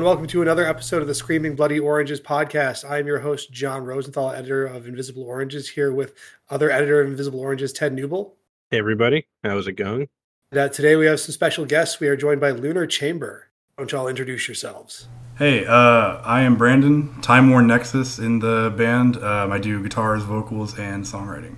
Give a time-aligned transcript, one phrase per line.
[0.00, 2.88] Hello and welcome to another episode of the Screaming Bloody Oranges podcast.
[2.88, 6.14] I am your host, Jon Rosenthal, editor of Invisible Oranges, here with
[6.48, 8.32] other editor of Invisible Oranges, Ted Nubel.
[8.70, 9.26] Hey, everybody.
[9.44, 10.08] How's it going?
[10.52, 12.00] And, uh, today we have some special guests.
[12.00, 13.48] We are joined by Lunar Chamber.
[13.76, 15.06] Don't y'all introduce yourselves?
[15.36, 19.18] Hey, uh, I am Brandon, Timeworn Nexus in the band.
[19.18, 21.56] Um, I do guitars, vocals, and songwriting.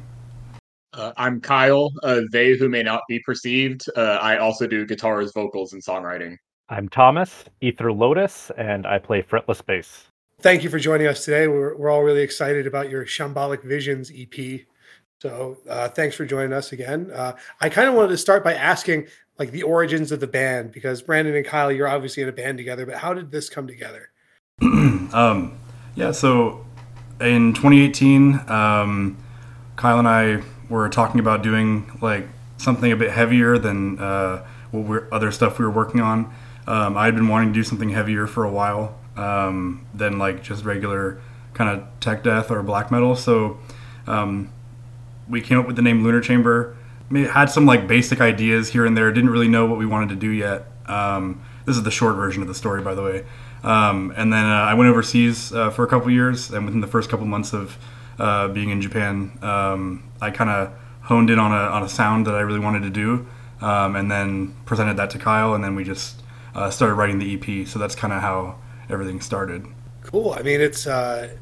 [0.92, 3.84] Uh, I'm Kyle, uh, they who may not be perceived.
[3.97, 6.38] Uh, I also do guitars, vocals, and songwriting.
[6.72, 10.06] I'm Thomas, Æther Lotus, and I play fretless bass.
[10.40, 11.47] Thank you for joining us today.
[11.47, 14.62] We're, we're all really excited about your Shambhallic Visions EP.
[15.20, 17.10] So uh, thanks for joining us again.
[17.14, 20.72] Uh, I kind of wanted to start by asking like the origins of the band
[20.72, 23.66] because Brandon and Kyle, you're obviously in a band together, but how did this come
[23.66, 24.08] together?
[24.62, 25.58] um,
[25.94, 26.64] yeah, so
[27.20, 29.19] in 2018, um,
[29.77, 34.84] Kyle and I were talking about doing like something a bit heavier than uh, what
[34.84, 36.34] we're, other stuff we were working on.
[36.66, 40.42] Um, I had been wanting to do something heavier for a while um, than like
[40.42, 41.20] just regular
[41.54, 43.16] kind of tech death or black metal.
[43.16, 43.58] So
[44.06, 44.52] um,
[45.28, 46.77] we came up with the name Lunar Chamber.
[47.10, 49.10] We had some like basic ideas here and there.
[49.12, 50.66] Didn't really know what we wanted to do yet.
[50.86, 53.24] Um, this is the short version of the story, by the way.
[53.62, 56.88] Um, and then uh, I went overseas uh, for a couple years, and within the
[56.88, 57.78] first couple months of
[58.19, 62.26] uh, being in Japan, um, I kind of honed in on a on a sound
[62.26, 63.26] that I really wanted to do,
[63.60, 66.22] and then presented that to Kyle, and then we just
[66.55, 67.67] uh, started writing the EP.
[67.67, 68.58] So that's kind of how
[68.91, 69.67] everything started.
[70.03, 70.33] Cool.
[70.33, 71.36] I mean, it's uh,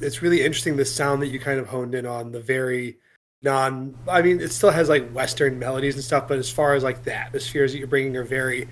[0.00, 2.98] it's really interesting the sound that you kind of honed in on the very
[3.42, 3.94] non.
[4.08, 7.04] I mean, it still has like Western melodies and stuff, but as far as like
[7.04, 8.68] the atmospheres that you're bringing are very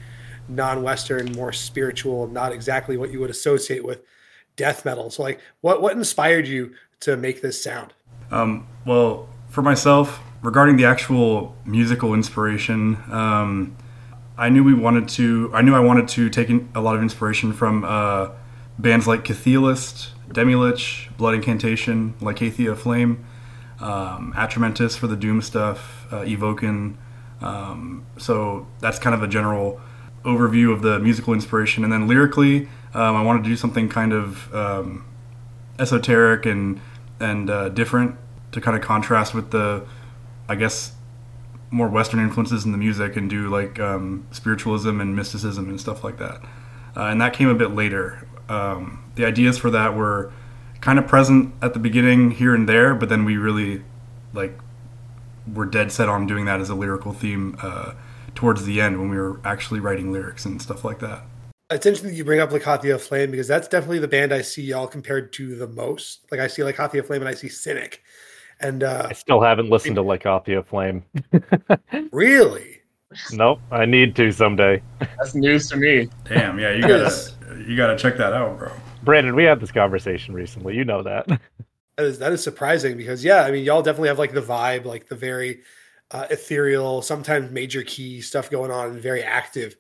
[0.49, 4.03] non-Western, more spiritual, not exactly what you would associate with
[4.57, 5.11] death metal.
[5.11, 7.93] So, like, what what inspired you to make this sound?
[8.31, 12.97] Um, well, for myself, regarding the actual musical inspiration.
[13.11, 13.77] Um,
[14.37, 15.51] I knew we wanted to.
[15.55, 18.31] I knew I wanted to take a lot of inspiration from uh,
[18.79, 23.25] bands like Cathealist, Demilich, Blood Incantation, Lykathea Aflame,
[23.81, 26.97] um, Atramentus for the Doom stuff, uh, Evoken.
[27.41, 29.81] Um, so that's kind of a general
[30.25, 31.85] overview of the musical inspiration.
[31.85, 35.05] And then lyrically, um, I wanted to do something kind of um,
[35.79, 36.81] esoteric and
[37.21, 38.17] and uh, different
[38.51, 39.85] to kind of contrast with the,
[40.49, 40.93] I guess,
[41.71, 46.05] more Western influences in the music and do like um, spiritualism and mysticism and stuff
[46.05, 46.41] like that.
[46.97, 48.27] Uh, and that came a bit later.
[48.49, 50.33] Um, the ideas for that were
[50.81, 53.83] kind of present at the beginning here and there, but then we really
[54.33, 54.59] like
[55.53, 57.95] were dead set on doing that as a lyrical theme uh,
[58.35, 61.23] towards the end when we were actually writing lyrics and stuff like that.
[61.71, 64.63] It's interesting that you bring up Lykathea Aflame because that's definitely the band I see
[64.63, 66.21] y'all compared to the most.
[66.31, 68.04] Like I see Lykathea Aflame and I see Cynic
[68.65, 71.03] and uh, I still haven't listened to Lykathea Aflame.
[72.13, 72.81] really?
[73.33, 73.61] Nope.
[73.71, 74.83] I need to someday.
[74.99, 76.09] That's news to me.
[76.25, 76.59] Damn.
[76.59, 77.33] Yeah, you gotta
[77.67, 78.73] you gotta check that out, bro.
[79.03, 80.75] Brandon, we had this conversation recently.
[80.75, 81.29] You know that.
[81.97, 84.85] That is that is surprising because yeah, I mean y'all definitely have like the vibe,
[84.85, 85.61] like the very
[86.11, 89.77] uh, ethereal, sometimes major key stuff going on, and very active.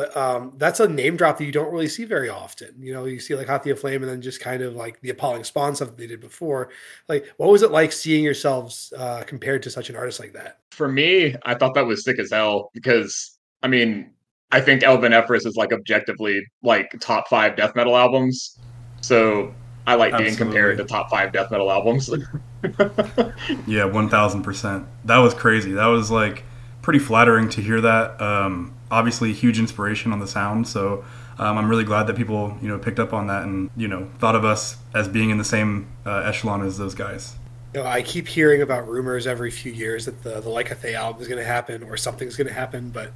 [0.00, 2.74] But um, that's a name drop that you don't really see very often.
[2.80, 5.10] You know, you see like Hot the Flame and then just kind of like the
[5.10, 6.70] Appalling Spawn stuff that they did before.
[7.06, 10.60] Like, what was it like seeing yourselves uh, compared to such an artist like that?
[10.70, 14.10] For me, I thought that was sick as hell because, I mean,
[14.52, 18.58] I think Elvenefris is like objectively like top five death metal albums.
[19.02, 19.54] So
[19.86, 20.24] I like Absolutely.
[20.24, 22.08] being compared to top five death metal albums.
[22.62, 24.86] yeah, 1000%.
[25.04, 25.72] That was crazy.
[25.72, 26.44] That was like
[26.80, 28.18] pretty flattering to hear that.
[28.18, 30.66] Um, obviously huge inspiration on the sound.
[30.66, 31.04] So
[31.38, 34.08] um, I'm really glad that people you know picked up on that and you know
[34.18, 37.34] thought of us as being in the same uh, echelon as those guys.
[37.74, 41.22] You know, I keep hearing about rumors every few years that the the Lykathea album
[41.22, 43.12] is going to happen or something's going to happen, but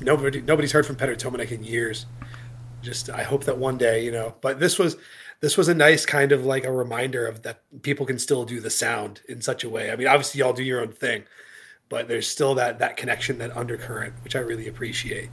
[0.00, 2.06] nobody nobody's heard from Petr Tománek in years.
[2.82, 4.34] Just I hope that one day, you know.
[4.40, 4.96] But this was
[5.40, 8.60] this was a nice kind of like a reminder of that people can still do
[8.60, 9.90] the sound in such a way.
[9.90, 11.24] I mean, obviously y'all do your own thing,
[11.94, 15.30] but there's still that that connection, that undercurrent, which I really appreciate.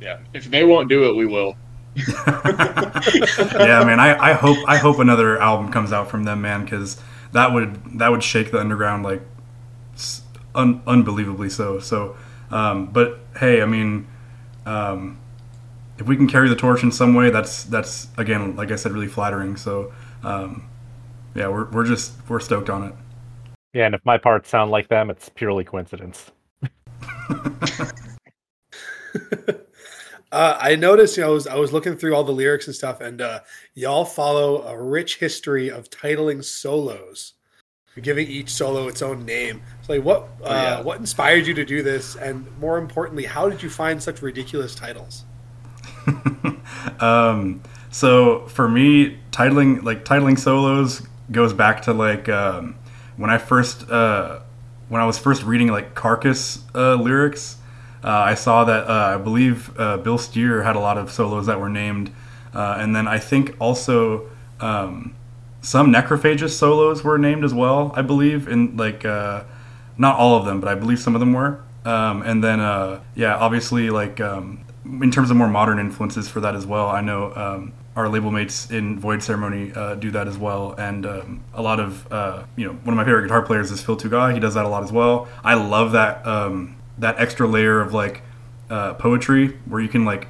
[0.00, 1.56] Yeah, if they won't do it, we will.
[1.96, 3.98] yeah, man.
[3.98, 7.02] I, I hope I hope another album comes out from them, man, because
[7.32, 9.20] that would that would shake the underground like
[10.54, 11.80] un, unbelievably so.
[11.80, 12.16] So,
[12.52, 14.06] um, but hey, I mean,
[14.66, 15.18] um,
[15.98, 18.92] if we can carry the torch in some way, that's that's again, like I said,
[18.92, 19.56] really flattering.
[19.56, 19.92] So,
[20.22, 20.68] um,
[21.34, 22.94] yeah, we're we're just we're stoked on it.
[23.72, 26.32] Yeah, and if my parts sound like them, it's purely coincidence.
[30.32, 32.76] Uh, I noticed, you know, I was, I was looking through all the lyrics and
[32.76, 33.40] stuff, and uh,
[33.74, 37.32] y'all follow a rich history of titling solos,
[37.96, 39.60] You're giving each solo its own name.
[39.82, 40.80] So, like, what uh, oh, yeah.
[40.82, 44.76] what inspired you to do this, and more importantly, how did you find such ridiculous
[44.76, 45.24] titles?
[47.00, 51.02] um, so for me, titling like titling solos
[51.32, 52.76] goes back to like um,
[53.20, 54.40] when I first uh,
[54.88, 57.58] when I was first reading like Carcass uh, lyrics.
[58.02, 61.44] Uh, I saw that uh, I believe uh, Bill Steer had a lot of solos
[61.44, 62.10] that were named,
[62.54, 65.14] uh, and then I think also um,
[65.60, 67.92] some Necrophagist solos were named as well.
[67.94, 71.62] I believe in like not all of them, but I believe some of them were.
[71.84, 72.58] Um, and then
[73.14, 76.88] yeah, obviously like um, in terms of more modern influences for that as well.
[76.88, 81.04] I know um, our label mates in Void Ceremony uh, do that as well, and
[81.04, 83.96] um, a lot of uh, you know one of my favorite guitar players is Phil
[83.96, 84.34] Tougas.
[84.34, 85.28] He does that a lot as well.
[85.42, 88.22] I love that um, that extra layer of like
[88.68, 90.28] uh, poetry where you can like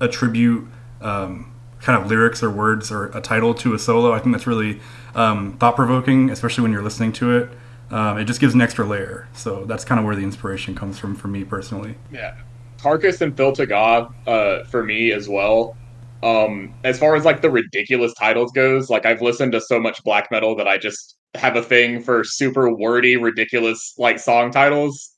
[0.00, 0.66] attribute
[1.02, 4.12] um, kind of lyrics or words or a title to a solo.
[4.12, 4.80] I think that's really
[5.14, 7.50] um, thought provoking, especially when you're listening to it.
[7.90, 9.28] Um, it just gives an extra layer.
[9.34, 11.96] So that's kind of where the inspiration comes from for me personally.
[12.12, 12.36] Yeah.
[12.80, 15.76] Carcass and Phil Tougas, uh, for me as well
[16.22, 20.02] um, as far as like the ridiculous titles goes, like I've listened to so much
[20.04, 25.14] black metal that I just have a thing for super wordy, ridiculous like song titles.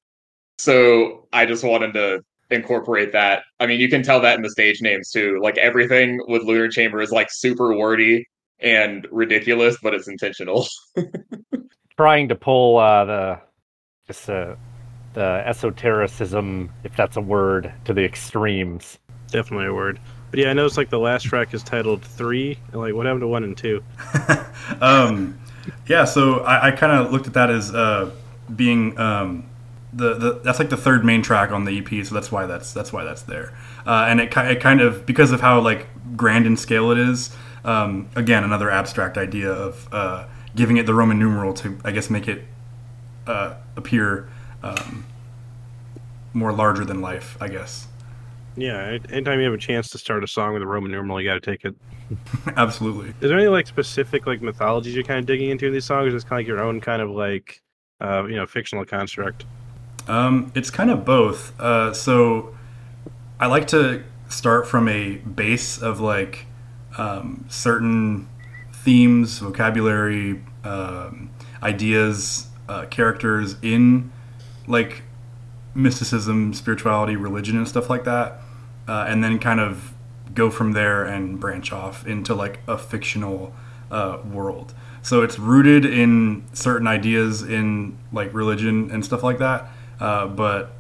[0.59, 3.43] So I just wanted to incorporate that.
[3.59, 5.41] I mean, you can tell that in the stage names too.
[5.43, 8.27] Like everything with Lunar Chamber is like super wordy
[8.61, 10.69] and ridiculous, but it's intentional.
[11.97, 13.41] Trying to pull uh, the
[14.07, 14.55] just uh,
[15.15, 18.99] the esotericism, if that's a word, to the extremes.
[19.29, 20.01] Definitely a word.
[20.33, 22.59] But yeah, I noticed like the last track is titled three.
[22.73, 23.85] And, like, what happened to one and two?
[24.81, 25.39] um,
[25.87, 28.11] yeah, so I, I kind of looked at that as uh,
[28.57, 29.45] being um,
[29.93, 32.07] the, the that's like the third main track on the EP.
[32.07, 33.53] So that's why that's that's why that's there.
[33.87, 35.87] Uh, and it, it kind of because of how like
[36.17, 37.37] grand in scale it is.
[37.63, 40.25] Um, again, another abstract idea of uh,
[40.57, 42.45] giving it the Roman numeral to I guess make it
[43.27, 44.31] uh, appear
[44.63, 45.05] um,
[46.33, 47.37] more larger than life.
[47.39, 47.87] I guess.
[48.57, 51.29] Yeah, anytime you have a chance to start a song with a Roman numeral, you
[51.29, 51.75] got to take it.
[52.57, 53.09] Absolutely.
[53.21, 56.13] Is there any like specific like mythologies you're kind of digging into in these songs?
[56.13, 57.63] Or is kind of like your own kind of like
[58.01, 59.45] uh, you know fictional construct?
[60.09, 61.59] Um, it's kind of both.
[61.59, 62.55] Uh, so
[63.41, 66.47] I like to start from a base of like
[66.99, 68.29] um, certain
[68.73, 71.31] themes, vocabulary, um,
[71.63, 74.13] ideas, uh, characters in
[74.67, 75.03] like
[75.75, 78.42] mysticism, spirituality, religion, and stuff like that,
[78.89, 79.93] uh, and then kind of
[80.35, 83.55] go from there and branch off into like a fictional
[83.91, 84.75] uh, world.
[85.03, 89.69] So it's rooted in certain ideas in like religion and stuff like that,
[90.01, 90.73] uh, but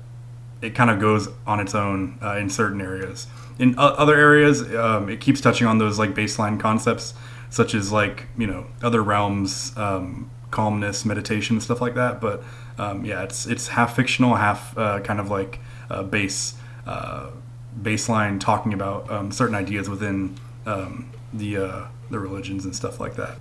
[0.62, 3.26] it kind of goes on its own uh, in certain areas.
[3.58, 7.14] In other areas, um, it keeps touching on those like baseline concepts,
[7.50, 12.20] such as like you know other realms, um, calmness, meditation, stuff like that.
[12.20, 12.42] But
[12.78, 15.58] um, yeah, it's it's half fictional, half uh, kind of like
[15.90, 16.54] uh, base
[16.86, 17.30] uh,
[17.80, 20.36] baseline talking about um, certain ideas within
[20.66, 23.38] um, the uh, the religions and stuff like that.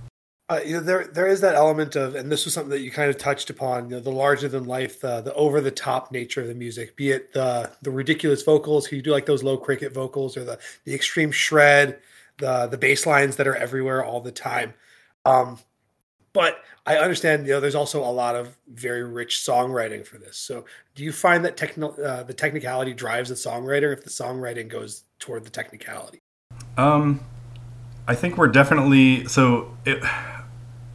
[0.48, 2.90] Uh, you know, there there is that element of, and this was something that you
[2.90, 3.84] kind of touched upon.
[3.84, 6.96] You know, the larger than life, the, the over the top nature of the music,
[6.96, 10.58] be it the the ridiculous vocals, you do like those low cricket vocals, or the
[10.84, 11.98] the extreme shred,
[12.38, 14.74] the the bass lines that are everywhere all the time.
[15.24, 15.58] Um,
[16.32, 20.36] but I understand, you know, there's also a lot of very rich songwriting for this.
[20.36, 24.68] So, do you find that techno- uh, the technicality drives the songwriter if the songwriting
[24.68, 26.20] goes toward the technicality?
[26.76, 27.20] Um,
[28.08, 29.76] I think we're definitely so.
[29.84, 30.02] It,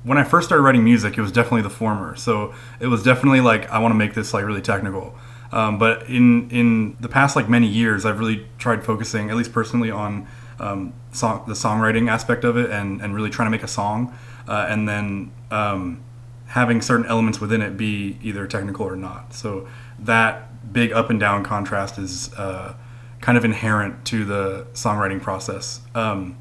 [0.03, 2.15] when I first started writing music, it was definitely the former.
[2.15, 5.15] So it was definitely like I want to make this like really technical.
[5.51, 9.53] Um, but in in the past like many years, I've really tried focusing, at least
[9.53, 10.27] personally, on
[10.59, 14.17] um, song, the songwriting aspect of it, and and really trying to make a song
[14.47, 16.03] uh, and then um,
[16.47, 19.33] having certain elements within it be either technical or not.
[19.33, 19.67] So
[19.99, 22.75] that big up and down contrast is uh,
[23.21, 25.81] kind of inherent to the songwriting process.
[25.95, 26.37] Um,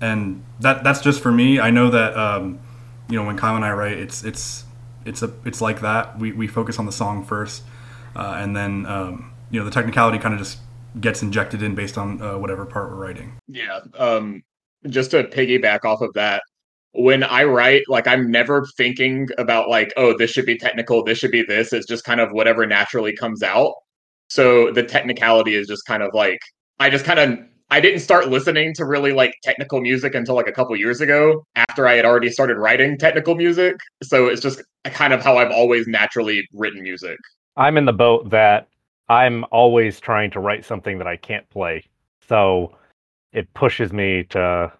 [0.00, 1.60] and that that's just for me.
[1.60, 2.58] I know that um,
[3.08, 4.64] you know when Kyle and I write, it's it's
[5.04, 6.18] it's a it's like that.
[6.18, 7.62] We we focus on the song first,
[8.16, 10.58] uh, and then um, you know the technicality kind of just
[11.00, 13.34] gets injected in based on uh, whatever part we're writing.
[13.46, 13.80] Yeah.
[13.98, 14.42] Um,
[14.88, 16.42] just to piggyback off of that,
[16.92, 21.18] when I write, like I'm never thinking about like, oh, this should be technical, this
[21.18, 21.72] should be this.
[21.72, 23.74] It's just kind of whatever naturally comes out.
[24.28, 26.40] So the technicality is just kind of like
[26.78, 27.38] I just kind of
[27.72, 31.44] I didn't start listening to really like technical music until like a couple years ago
[31.54, 33.76] after I had already started writing technical music.
[34.02, 37.16] So it's just kind of how I've always naturally written music.
[37.56, 38.68] I'm in the boat that
[39.08, 41.84] I'm always trying to write something that I can't play.
[42.28, 42.74] So
[43.32, 44.72] it pushes me to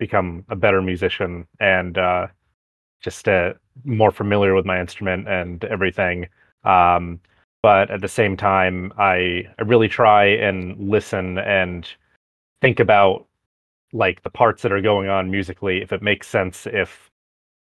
[0.00, 2.26] become a better musician and uh,
[3.00, 3.52] just uh,
[3.84, 6.26] more familiar with my instrument and everything.
[6.64, 7.20] Um,
[7.62, 11.86] but at the same time, I, I really try and listen and
[12.60, 13.26] think about
[13.92, 17.10] like the parts that are going on musically if it makes sense if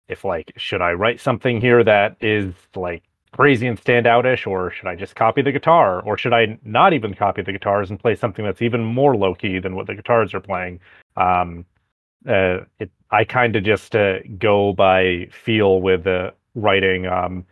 [0.09, 4.88] if like should i write something here that is like crazy and standoutish or should
[4.88, 8.14] i just copy the guitar or should i not even copy the guitars and play
[8.16, 10.81] something that's even more low key than what the guitars are playing
[11.16, 11.64] um
[12.28, 16.06] uh it i kind of just uh, go by feel with
[16.54, 17.45] writing um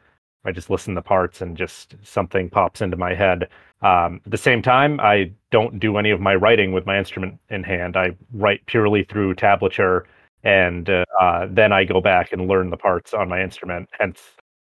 [0.44, 3.48] i just listen to parts and just something pops into my head
[3.84, 7.38] um, at the same time, I don't do any of my writing with my instrument
[7.50, 7.98] in hand.
[7.98, 10.04] I write purely through tablature,
[10.42, 13.90] and uh, then I go back and learn the parts on my instrument.
[13.98, 14.20] Hence,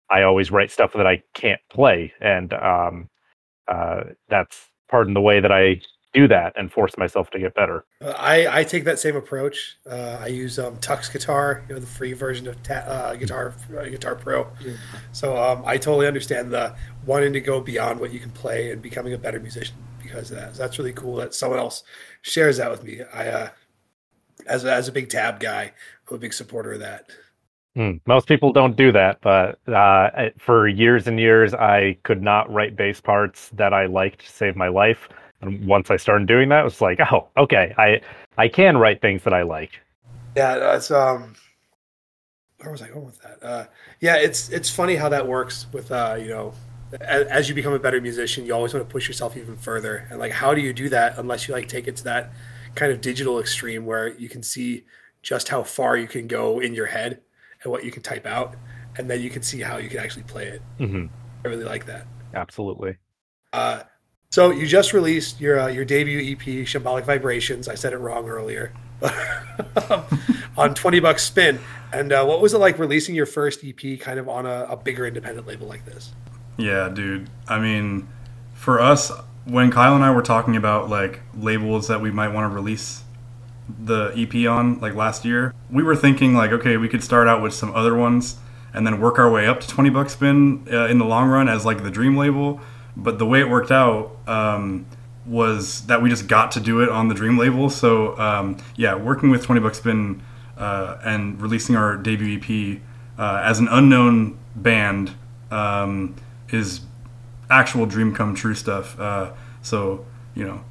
[0.09, 3.09] I always write stuff that I can't play, and um,
[3.69, 5.79] uh, that's part of the way that I
[6.13, 7.85] do that and force myself to get better.
[8.01, 9.77] Uh, I, I take that same approach.
[9.89, 13.83] Uh, I use um, TuxGuitar, you know, the free version of ta- uh, Guitar uh,
[13.85, 14.47] Guitar Pro.
[14.61, 14.73] Yeah.
[15.11, 18.81] So um, I totally understand the wanting to go beyond what you can play and
[18.81, 20.53] becoming a better musician because of that.
[20.53, 21.83] that's really cool that someone else
[22.21, 23.01] shares that with me.
[23.13, 23.49] I, uh,
[24.45, 25.71] as a, as a big tab guy,
[26.09, 27.09] I'm a big supporter of that.
[27.75, 27.93] Hmm.
[28.05, 32.75] Most people don't do that, but uh, for years and years, I could not write
[32.75, 35.09] bass parts that I liked to save my life.
[35.43, 38.01] And once I started doing that, it was like, oh, okay, I
[38.37, 39.71] I can write things that I like.
[40.35, 41.35] Yeah, that's um.
[42.59, 43.43] Where was I going with that?
[43.43, 43.65] Uh,
[43.99, 46.53] yeah, it's it's funny how that works with uh, you know,
[47.01, 50.07] as, as you become a better musician, you always want to push yourself even further.
[50.09, 52.31] And like, how do you do that unless you like take it to that
[52.75, 54.85] kind of digital extreme where you can see
[55.21, 57.21] just how far you can go in your head
[57.63, 58.55] and what you can type out,
[58.97, 60.61] and then you can see how you can actually play it.
[60.79, 61.05] Mm-hmm.
[61.43, 62.07] I really like that.
[62.33, 62.97] Absolutely.
[63.51, 63.83] Uh,
[64.33, 67.67] so you just released your uh, your debut EP, Shambhallic Vibrations.
[67.67, 68.73] I said it wrong earlier.
[70.57, 71.59] on twenty Buck Spin.
[71.91, 74.75] And uh, what was it like releasing your first EP, kind of on a, a
[74.75, 76.13] bigger independent label like this?
[76.57, 77.29] Yeah, dude.
[77.47, 78.07] I mean,
[78.55, 79.11] for us,
[79.45, 83.03] when Kyle and I were talking about like labels that we might want to release
[83.69, 87.43] the EP on, like last year, we were thinking like, okay, we could start out
[87.43, 88.37] with some other ones
[88.73, 91.47] and then work our way up to 20 Buck Spin uh, in the long run
[91.47, 92.59] as like the dream label
[92.95, 94.85] but the way it worked out um,
[95.25, 97.69] was that we just got to do it on the Dream label.
[97.69, 100.21] So um, yeah, working with Twenty Buck Spin
[100.57, 102.81] uh, and releasing our debut EP
[103.17, 105.15] uh, as an unknown band
[105.51, 106.15] um,
[106.49, 106.81] is
[107.49, 108.99] actual dream come true stuff.
[108.99, 110.63] Uh, so you know,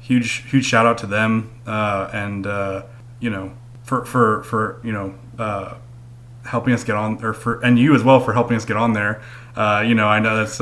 [0.00, 2.84] huge huge shout out to them uh, and uh,
[3.20, 5.74] you know for for for you know uh,
[6.44, 8.92] helping us get on or for and you as well for helping us get on
[8.92, 9.22] there.
[9.84, 10.58] you know, I know that's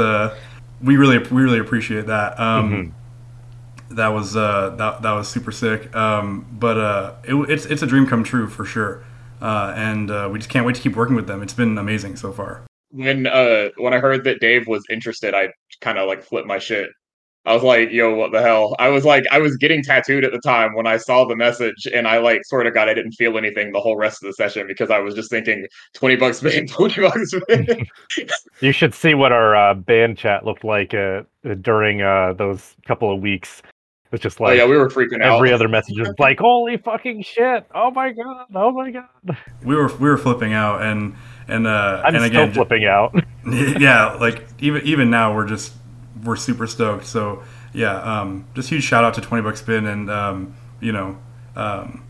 [0.82, 2.38] we really we really appreciate that.
[2.38, 3.94] Um, mm-hmm.
[3.96, 5.94] That was uh, that that was super sick.
[5.94, 9.04] Um, but uh, it, it's it's a dream come true for sure,
[9.40, 11.42] uh, and uh, we just can't wait to keep working with them.
[11.42, 12.62] It's been amazing so far.
[12.90, 16.58] When uh, when I heard that Dave was interested, I kind of like flipped my
[16.58, 16.90] shit
[17.44, 18.76] I was like, yo, what the hell?
[18.78, 21.88] I was like, I was getting tattooed at the time when I saw the message,
[21.92, 24.34] and I like sort of got, I didn't feel anything the whole rest of the
[24.34, 27.88] session because I was just thinking 20 bucks band, 20 bucks band.
[28.60, 31.22] you should see what our uh, band chat looked like uh,
[31.60, 33.60] during uh, those couple of weeks.
[34.12, 35.36] It's just like, oh, yeah, we were freaking every out.
[35.38, 37.66] Every other message was like, holy fucking shit.
[37.74, 38.46] Oh my God.
[38.54, 39.36] Oh my God.
[39.64, 41.16] We were, we were flipping out, and,
[41.48, 43.14] and, uh, I'm and still again, flipping out.
[43.80, 45.72] yeah, like even, even now, we're just,
[46.24, 47.06] we're super stoked.
[47.06, 51.18] So yeah, um, just huge shout out to Twenty Buck Spin, and um, you know,
[51.56, 52.04] um,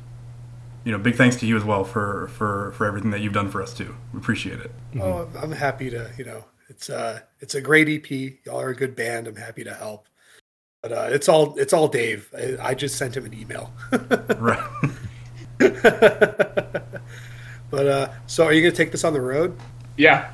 [0.85, 3.51] you know, big thanks to you as well for for for everything that you've done
[3.51, 3.95] for us too.
[4.13, 4.71] We appreciate it.
[5.01, 8.11] Oh, I'm happy to you know, it's uh it's a great EP.
[8.45, 9.27] Y'all are a good band.
[9.27, 10.09] I'm happy to help.
[10.83, 12.29] But uh, it's all it's all Dave.
[12.37, 13.73] I, I just sent him an email.
[14.39, 14.71] right.
[17.71, 19.57] but uh, so are you gonna take this on the road?
[19.97, 20.33] Yeah,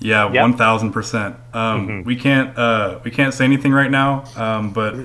[0.00, 0.42] yeah, yep.
[0.42, 1.36] one thousand percent.
[1.52, 2.06] Um, mm-hmm.
[2.06, 4.96] We can't uh, we can't say anything right now, um, but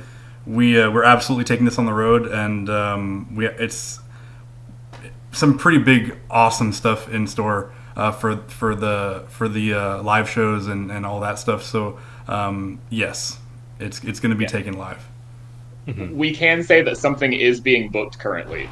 [0.45, 3.99] we uh, we're absolutely taking this on the road, and um, we it's
[5.35, 10.29] some pretty big, awesome stuff in store uh, for for the for the uh, live
[10.29, 11.63] shows and, and all that stuff.
[11.63, 13.37] So um, yes,
[13.79, 14.49] it's it's going to be yeah.
[14.49, 15.05] taken live.
[15.87, 16.17] Mm-hmm.
[16.17, 18.69] We can say that something is being booked currently,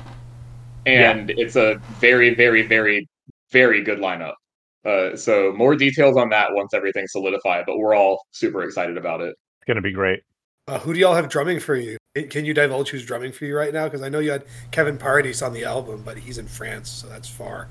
[0.86, 1.36] and yeah.
[1.38, 3.08] it's a very very very
[3.51, 4.36] very good lineup.
[4.85, 9.21] Uh, so more details on that once everything's solidified, but we're all super excited about
[9.21, 9.29] it.
[9.29, 10.23] It's gonna be great.
[10.67, 11.97] Uh, who do y'all have drumming for you?
[12.29, 13.85] Can you divulge who's drumming for you right now?
[13.85, 17.07] Because I know you had Kevin Paradis on the album, but he's in France, so
[17.07, 17.67] that's far.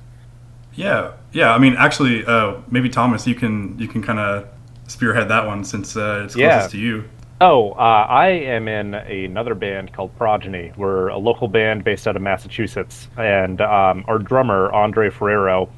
[0.74, 1.54] Yeah, yeah.
[1.54, 4.48] I mean, actually, uh, maybe Thomas, you can you can kind of
[4.88, 6.66] spearhead that one since uh, it's closest yeah.
[6.68, 7.04] to you.
[7.40, 10.72] Oh, uh, I am in another band called Progeny.
[10.76, 15.68] We're a local band based out of Massachusetts, and um, our drummer Andre Ferrero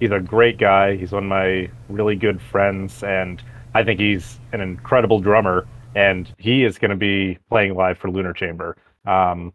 [0.00, 0.96] he's a great guy.
[0.96, 3.42] He's one of my really good friends, and
[3.74, 5.66] I think he's an incredible drummer.
[5.94, 8.76] And he is going to be playing live for Lunar Chamber.
[9.06, 9.52] Um,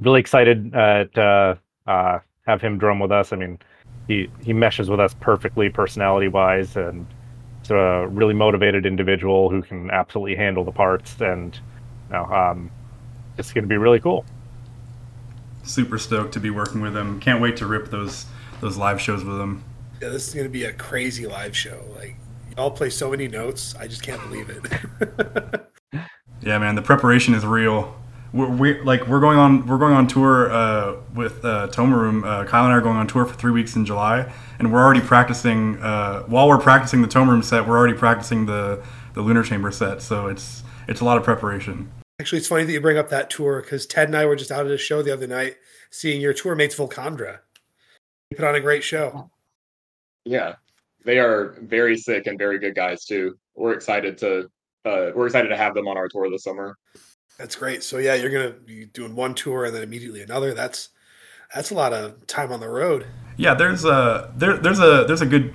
[0.00, 3.32] really excited uh, to uh, have him drum with us.
[3.32, 3.58] I mean,
[4.06, 7.06] he he meshes with us perfectly, personality wise, and
[7.62, 11.20] he's a really motivated individual who can absolutely handle the parts.
[11.20, 11.54] And
[12.08, 12.70] you know, um,
[13.38, 14.26] it's going to be really cool.
[15.64, 17.18] Super stoked to be working with him.
[17.18, 18.26] Can't wait to rip those
[18.60, 19.64] those live shows with him.
[20.02, 21.80] Yeah, this is going to be a crazy live show.
[21.94, 22.16] Like,
[22.56, 23.76] y'all play so many notes.
[23.76, 25.70] I just can't believe it.
[26.42, 27.96] yeah, man, the preparation is real.
[28.32, 32.24] We're, we like we're going on we're going on tour uh, with uh, Tómarúm.
[32.24, 34.82] Uh, Kyle and I are going on tour for three weeks in July, and we're
[34.82, 35.80] already practicing.
[35.80, 40.02] Uh, while we're practicing the Tómarúm set, we're already practicing the the Lunar Chamber set.
[40.02, 41.92] So it's it's a lot of preparation.
[42.18, 44.50] Actually, it's funny that you bring up that tour because Ted and I were just
[44.50, 45.58] out at a show the other night,
[45.90, 47.38] seeing your tour mates Volcandra.
[48.30, 49.30] You put on a great show.
[50.24, 50.54] Yeah,
[51.04, 53.36] they are very sick and very good guys too.
[53.54, 54.48] We're excited to
[54.84, 56.76] uh, we're excited to have them on our tour this summer.
[57.38, 57.82] That's great.
[57.82, 60.54] So yeah, you're gonna be doing one tour and then immediately another.
[60.54, 60.90] That's
[61.54, 63.06] that's a lot of time on the road.
[63.36, 65.54] Yeah, there's a there there's a there's a good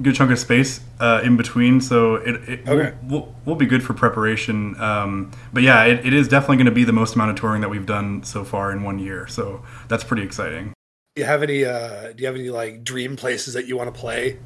[0.00, 2.96] good chunk of space uh, in between, so it, it Okay.
[3.02, 4.80] will we'll, we'll be good for preparation.
[4.80, 7.60] Um, but yeah, it, it is definitely going to be the most amount of touring
[7.60, 10.72] that we've done so far in one year, so that's pretty exciting.
[11.14, 11.62] Do you have any?
[11.64, 14.38] uh Do you have any like dream places that you want to play?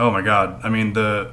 [0.00, 0.60] Oh my god!
[0.64, 1.30] I mean the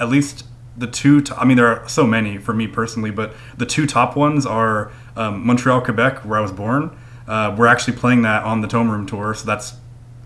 [0.00, 1.20] at least the two.
[1.20, 4.44] To, I mean there are so many for me personally, but the two top ones
[4.44, 6.96] are um, Montreal, Quebec, where I was born.
[7.28, 9.74] Uh, we're actually playing that on the Tómarúm tour, so that's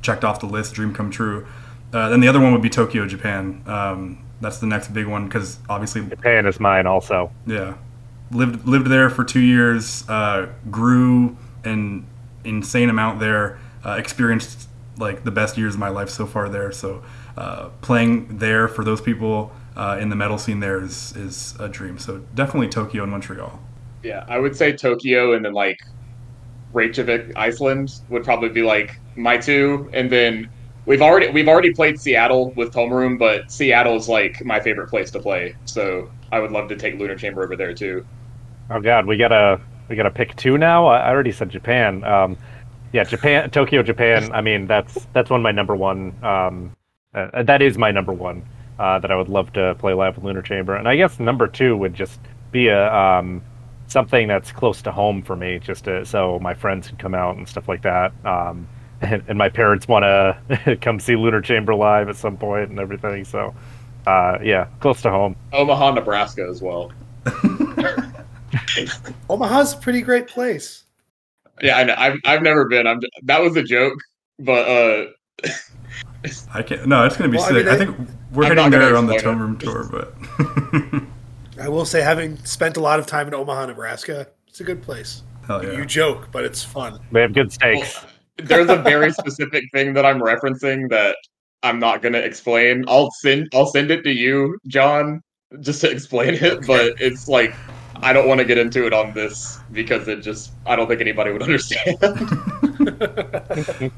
[0.00, 0.72] checked off the list.
[0.72, 1.46] Dream come true.
[1.92, 3.62] Uh, then the other one would be Tokyo, Japan.
[3.66, 7.30] Um, that's the next big one because obviously, Japan is mine also.
[7.46, 7.74] yeah,
[8.30, 10.08] lived lived there for two years.
[10.08, 12.06] Uh, grew an
[12.44, 13.58] insane amount there.
[13.84, 16.70] Uh, experienced like the best years of my life so far there.
[16.70, 17.02] So
[17.36, 21.68] uh, playing there for those people uh, in the metal scene there is is a
[21.68, 21.98] dream.
[21.98, 23.60] So definitely Tokyo and Montreal.
[24.02, 25.80] Yeah, I would say Tokyo and then like
[26.72, 30.48] Reykjavik, Iceland would probably be like my two, and then
[30.86, 35.10] we've already we've already played Seattle with Tómarúm, but Seattle is like my favorite place
[35.12, 35.54] to play.
[35.64, 38.04] So I would love to take Lunar Chamber over there too.
[38.70, 39.60] Oh God, we gotta
[39.92, 40.86] we gotta pick two now.
[40.86, 42.02] I I already said Japan.
[42.02, 42.38] Um,
[42.92, 44.32] yeah, Japan, Tokyo, Japan.
[44.32, 46.14] I mean, that's that's one of my number one.
[46.24, 46.74] Um,
[47.14, 48.42] uh, that is my number one.
[48.78, 51.46] Uh, that I would love to play live with Lunar Chamber, and I guess number
[51.46, 52.18] two would just
[52.52, 53.42] be a um,
[53.86, 57.36] something that's close to home for me, just to, so my friends can come out
[57.36, 58.12] and stuff like that.
[58.24, 58.66] Um,
[59.02, 62.80] and, and my parents want to come see Lunar Chamber live at some point and
[62.80, 63.24] everything.
[63.24, 63.54] So,
[64.06, 65.36] uh, yeah, close to home.
[65.52, 66.90] Omaha, Nebraska as well.
[69.30, 70.84] Omaha's a pretty great place.
[71.60, 71.94] Yeah, I know.
[71.96, 72.86] I've I've never been.
[72.86, 73.98] I'm that was a joke,
[74.38, 75.06] but uh,
[76.54, 76.86] I can't.
[76.86, 77.56] No, it's gonna be Well, I sick.
[77.66, 79.42] mean, I, they- think we're I'm heading there on the explain Tome.
[79.42, 80.14] Room tour, but
[81.60, 84.82] I will say, having spent a lot of time in Omaha, Nebraska, it's a good
[84.82, 85.22] place.
[85.46, 85.72] hell yeah.
[85.72, 86.98] You joke, but it's fun.
[87.12, 88.02] They have good steaks.
[88.02, 91.16] well, there's a very specific thing that I'm referencing that
[91.62, 92.84] I'm not gonna explain.
[92.88, 95.20] I'll send I'll send it to you, Jon,
[95.60, 96.66] just to explain it.
[96.66, 97.54] But it's like
[98.02, 101.00] I don't want to get into it on this because it just I don't think
[101.00, 101.98] anybody would understand.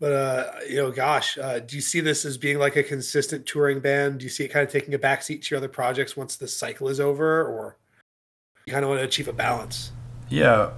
[0.00, 3.46] But uh, you know, gosh, uh, do you see this as being like a consistent
[3.46, 4.18] touring band?
[4.18, 6.48] Do you see it kind of taking a backseat to your other projects once the
[6.48, 7.78] cycle is over, or
[8.66, 9.92] you kind of want to achieve a balance?
[10.28, 10.72] Yeah,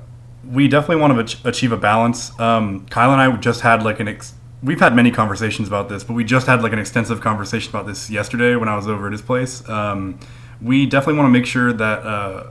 [0.49, 2.39] we definitely want to achieve a balance.
[2.39, 6.05] Um, Kyle and I just had like an ex- we've had many conversations about this,
[6.05, 9.07] but we just had like an extensive conversation about this yesterday when I was over
[9.07, 9.67] at his place.
[9.69, 10.21] Um,
[10.61, 12.51] we definitely want to make sure that uh,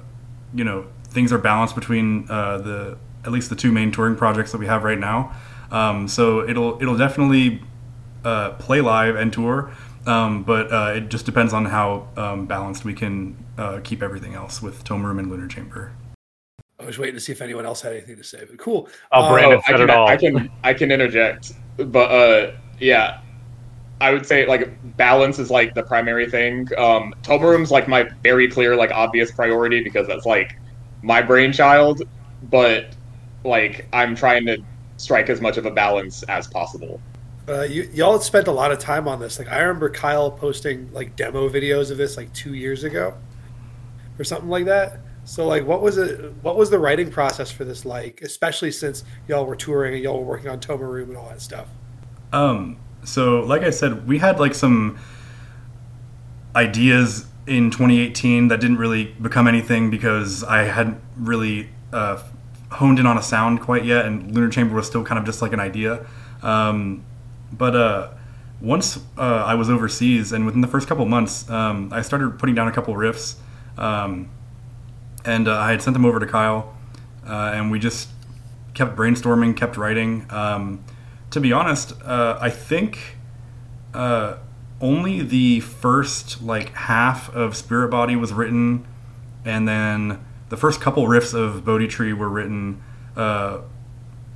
[0.55, 4.51] you know things are balanced between uh, the at least the two main touring projects
[4.51, 5.35] that we have right now.
[5.71, 7.61] Um, so it'll it'll definitely
[8.23, 9.71] uh, play live and tour,
[10.05, 14.33] um, but uh, it just depends on how um, balanced we can uh, keep everything
[14.33, 15.91] else with Tómarúm and Lunar Chamber.
[16.79, 18.43] I was waiting to see if anyone else had anything to say.
[18.47, 18.89] But cool.
[19.11, 20.07] Oh, Uh, Brandon I said can, it all.
[20.07, 23.21] I can I can interject, but uh, yeah,
[24.05, 26.67] I would say like balance is like the primary thing.
[26.77, 30.55] Um, Tómarúm's like my very clear, like obvious priority because that's like
[31.01, 32.03] my brainchild.
[32.43, 32.95] But
[33.43, 34.59] like I'm trying to
[34.97, 37.01] strike as much of a balance as possible.
[37.49, 39.39] Uh, you, y'all had spent a lot of time on this.
[39.39, 43.15] Like I remember Kyle posting like demo videos of this like two years ago,
[44.19, 44.99] or something like that.
[45.23, 46.31] So like, what was it?
[46.43, 48.21] What was the writing process for this like?
[48.21, 51.69] Especially since y'all were touring and y'all were working on Tómarúm and all that stuff.
[52.31, 54.97] Um, so like I said, we had like some
[56.55, 62.21] ideas in 2018 that didn't really become anything because I hadn't really uh,
[62.71, 65.41] honed in on a sound quite yet, and Lunar Chamber was still kind of just
[65.41, 66.05] like an idea.
[66.41, 67.03] Um,
[67.51, 68.09] but uh,
[68.61, 72.55] once uh, I was overseas, and within the first couple months, um, I started putting
[72.55, 73.35] down a couple riffs,
[73.77, 74.29] um,
[75.23, 76.75] and uh, I had sent them over to Kyle.
[77.27, 78.09] uh, and we just
[78.73, 80.25] kept brainstorming, kept writing.
[80.29, 80.83] Um,
[81.35, 83.17] to be honest, uh, I think
[83.93, 84.37] uh,
[84.79, 88.87] only the first like half of Spirit Body was written,
[89.43, 92.81] and then the first couple riffs of Bodhi Tree were written.
[93.17, 93.63] Uh,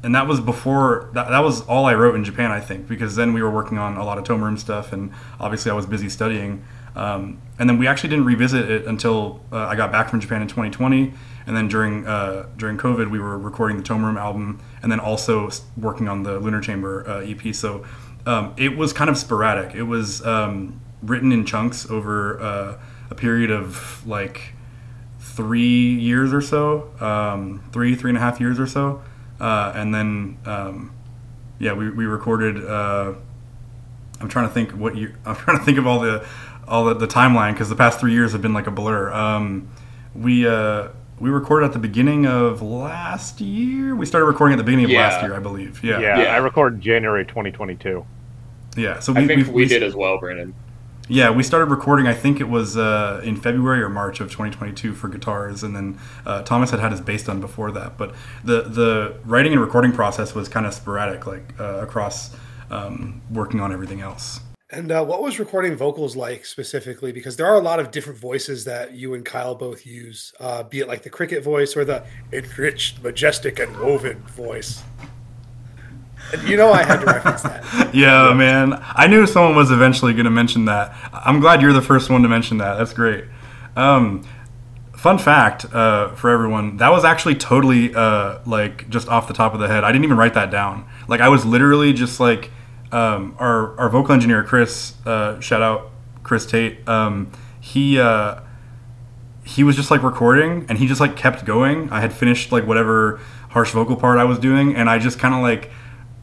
[0.03, 3.15] and that was before that, that was all I wrote in Japan, I think, because
[3.15, 6.09] then we were working on a lot of Tómarúm stuff, and obviously I was busy
[6.09, 6.65] studying.
[6.97, 10.41] Um, and then we actually didn't revisit it until uh, I got back from Japan
[10.41, 11.13] in 2020,
[11.47, 15.49] and then during uh, during COVID, we were recording the Tómarúm album, and then also
[15.77, 17.53] working on the Lunar Chamber uh, EP.
[17.53, 17.85] So
[18.25, 19.75] um, it was kind of sporadic.
[19.75, 24.53] It was um, written in chunks over uh, a period of like
[25.19, 29.01] three years or so, um, three three and a half years or so,
[29.39, 30.93] uh, and then um,
[31.59, 32.63] yeah, we, we recorded.
[32.63, 33.13] Uh,
[34.21, 35.13] I'm trying to think what you.
[35.25, 36.25] I'm trying to think of all the
[36.67, 39.11] all the, the timeline because the past three years have been like a blur.
[39.11, 39.69] Um,
[40.13, 40.89] we uh,
[41.19, 43.95] we recorded at the beginning of last year.
[43.95, 45.07] We started recording at the beginning of Yeah.
[45.07, 45.83] last year, I believe.
[45.83, 46.33] Yeah, Yeah, Yeah.
[46.33, 48.05] I recorded January 2022.
[48.75, 48.99] yeah.
[48.99, 50.53] So we I think we, we, did as well, Brandon.
[51.11, 52.05] Yeah, we started recording.
[52.05, 55.97] I think it was uh, in February or March of 2022 for guitars, and then
[56.23, 57.97] uh, Thomas had had his bass done before that.
[57.97, 62.35] But the the writing and recording process was kind of sporadic, like uh, across
[62.69, 64.41] um, working on everything else.
[64.71, 67.11] And uh, what was recording vocals like specifically?
[67.11, 70.61] Because there are a lot of different voices that you and Kyle both use, uh,
[70.61, 74.83] be it like the cricket voice or the enriched, majestic, and woven voice.
[76.31, 77.89] And you know I had to reference that.
[77.95, 78.79] Yeah, man.
[78.79, 80.95] I knew someone was eventually going to mention that.
[81.13, 82.75] I'm glad you're the first one to mention that.
[82.75, 83.25] That's great.
[83.75, 84.23] Um,
[84.95, 89.55] fun fact uh, for everyone: that was actually totally uh, like just off the top
[89.55, 89.83] of the head.
[89.83, 90.87] I didn't even write that down.
[91.07, 92.51] Like I was literally just like
[92.91, 94.93] um, our our vocal engineer Chris.
[95.05, 95.91] Uh, shout out
[96.23, 96.87] Chris Tate.
[96.87, 97.99] Um, he.
[97.99, 98.41] Uh,
[99.45, 101.89] he was just like recording and he just like kept going.
[101.89, 105.33] I had finished like whatever harsh vocal part I was doing and I just kind
[105.33, 105.71] of like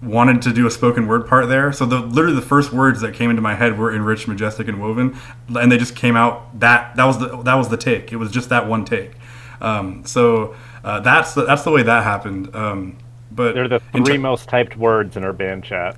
[0.03, 1.73] wanted to do a spoken word part there.
[1.73, 4.81] So the literally the first words that came into my head were enriched, majestic, and
[4.81, 6.61] woven, and they just came out.
[6.61, 8.13] That that was the that was the take.
[8.13, 9.13] It was just that one take.
[9.61, 12.55] Um, so uh, that's the, that's the way that happened.
[12.55, 12.99] Um,
[13.31, 15.97] but They're the three ter- most typed words in our band chat.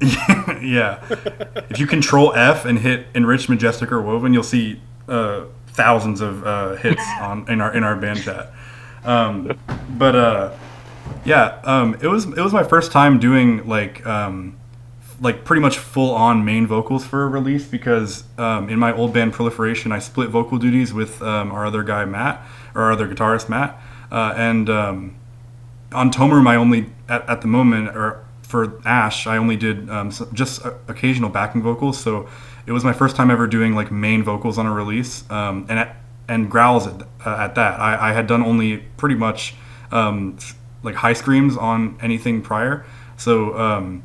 [0.62, 1.04] yeah.
[1.70, 6.46] if you control F and hit enriched, majestic, or woven, you'll see uh, thousands of
[6.46, 8.52] uh, hits on in our in our band chat.
[9.04, 9.58] Um,
[9.90, 10.56] but uh,
[11.24, 14.56] yeah, um, it was it was my first time doing like um,
[15.20, 19.12] like pretty much full on main vocals for a release because um, in my old
[19.12, 23.08] band Proliferation, I split vocal duties with um, our other guy Matt or our other
[23.08, 23.80] guitarist Matt,
[24.12, 25.16] uh, and um,
[25.92, 30.10] on Tómarúm, my only at, at the moment or for Ash, I only did um,
[30.32, 32.00] just uh, occasional backing vocals.
[32.00, 32.28] So
[32.66, 35.78] it was my first time ever doing like main vocals on a release, um, and
[35.78, 35.96] at,
[36.28, 37.78] and growls at, uh, at that.
[37.78, 39.54] I, I had done only pretty much
[39.92, 40.38] um,
[40.82, 42.86] like high screams on anything prior.
[43.18, 44.02] So um,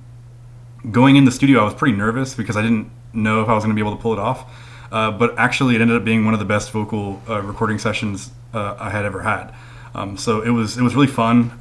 [0.92, 3.64] going in the studio, I was pretty nervous because I didn't know if I was
[3.64, 4.52] going to be able to pull it off.
[4.92, 8.30] Uh, but actually, it ended up being one of the best vocal uh, recording sessions
[8.54, 9.54] uh, I had ever had.
[9.96, 11.52] Um, so it was it was really fun.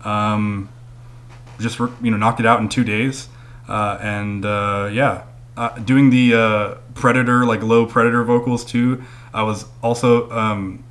[1.63, 3.29] Just you know knocked it out in two days,
[3.69, 5.25] uh, and uh, yeah,
[5.57, 9.03] uh, doing the uh, predator like low predator vocals too.
[9.33, 10.85] I was also um,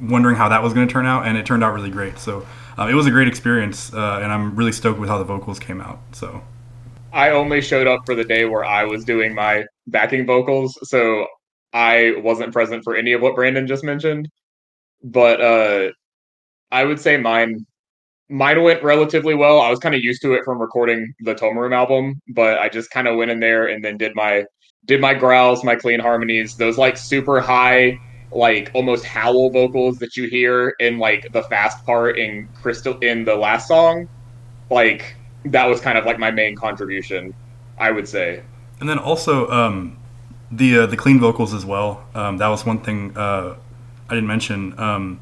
[0.00, 2.18] wondering how that was going to turn out, and it turned out really great.
[2.18, 2.46] So
[2.78, 5.58] um, it was a great experience, uh, and I'm really stoked with how the vocals
[5.58, 6.00] came out.
[6.12, 6.42] So.
[7.12, 11.26] I only showed up for the day where I was doing my backing vocals, so
[11.72, 14.28] I wasn't present for any of what Brandon just mentioned.
[15.02, 15.90] But uh,
[16.70, 17.66] I would say mine
[18.30, 19.60] mine went relatively well.
[19.60, 22.90] I was kind of used to it from recording the Tómarúm album, but I just
[22.90, 24.44] kind of went in there and then did my
[24.86, 27.98] did my growls, my clean harmonies, those like super high,
[28.32, 33.24] like almost howl vocals that you hear in like the fast part in Crystal in
[33.24, 34.08] the last song.
[34.70, 35.16] Like
[35.46, 37.34] that was kind of like my main contribution,
[37.78, 38.42] I would say.
[38.78, 39.98] And then also um,
[40.50, 42.04] the uh, the clean vocals as well.
[42.14, 43.56] Um, that was one thing uh,
[44.08, 44.78] I didn't mention.
[44.78, 45.20] Um,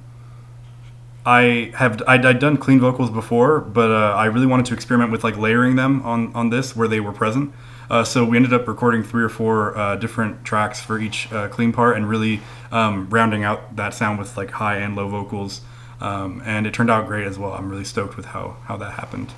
[1.26, 5.12] I have I'd, I'd done clean vocals before, but uh, I really wanted to experiment
[5.12, 7.52] with like layering them on on this where they were present.
[7.90, 11.48] Uh, so we ended up recording three or four uh, different tracks for each uh,
[11.48, 15.62] clean part and really um, rounding out that sound with like high and low vocals.
[16.00, 17.52] Um, and it turned out great as well.
[17.54, 19.32] I'm really stoked with how how that happened.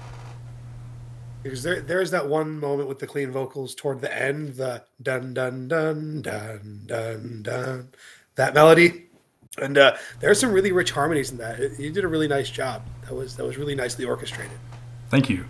[1.43, 5.33] Because there, there's that one moment with the clean vocals toward the end, the dun
[5.33, 7.89] dun dun dun dun dun,
[8.35, 9.07] that melody,
[9.61, 11.61] and uh, there's some really rich harmonies in that.
[11.61, 12.83] It- You did a really nice job.
[13.07, 14.59] That was that was really nicely orchestrated.
[15.09, 15.45] Thank you.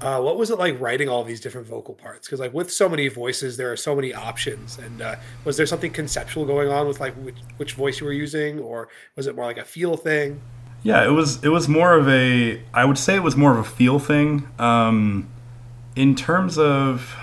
[0.00, 2.26] Uh, what was it like writing all these different vocal parts?
[2.26, 4.76] Because like with so many voices, there are so many options.
[4.76, 8.12] And uh, was there something conceptual going on with like which, which voice you were
[8.12, 10.40] using, or was it more like a feel thing?
[10.82, 13.58] Yeah, it was it was more of a I would say it was more of
[13.58, 14.48] a feel thing.
[14.58, 15.28] Um,
[15.94, 17.14] in terms of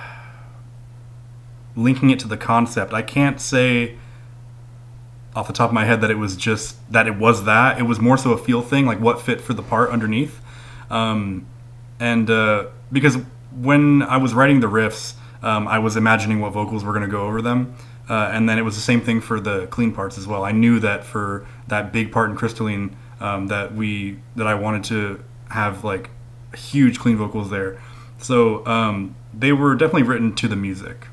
[1.76, 3.98] linking it to the concept, I can't say
[5.36, 7.80] off the top of my head that it was just that it was that.
[7.80, 10.42] It was more so a feel thing, like what fit for the part underneath.
[10.90, 11.46] Um,
[12.00, 13.18] and uh, because
[13.54, 17.12] when I was writing the riffs, um, I was imagining what vocals were going to
[17.12, 17.76] go over them.
[18.10, 20.44] Uh, and then it was the same thing for the clean parts as well.
[20.44, 24.84] I knew that for that big part in Crystalline, um, that we that I wanted
[24.86, 26.10] to have like
[26.56, 27.80] huge clean vocals there.
[28.18, 31.08] So um, they were definitely written to the music.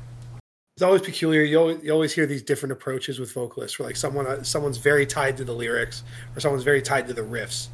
[0.77, 1.41] It's always peculiar.
[1.41, 4.77] You always, you always hear these different approaches with vocalists, where like someone uh, someone's
[4.77, 6.03] very tied to the lyrics,
[6.35, 7.69] or someone's very tied to the riffs.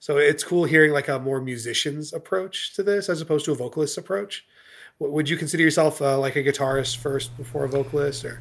[0.00, 3.54] So it's cool hearing like a more musician's approach to this as opposed to a
[3.54, 4.46] vocalist's approach.
[4.98, 8.40] Would you consider yourself uh, like a guitarist first before a vocalist, or?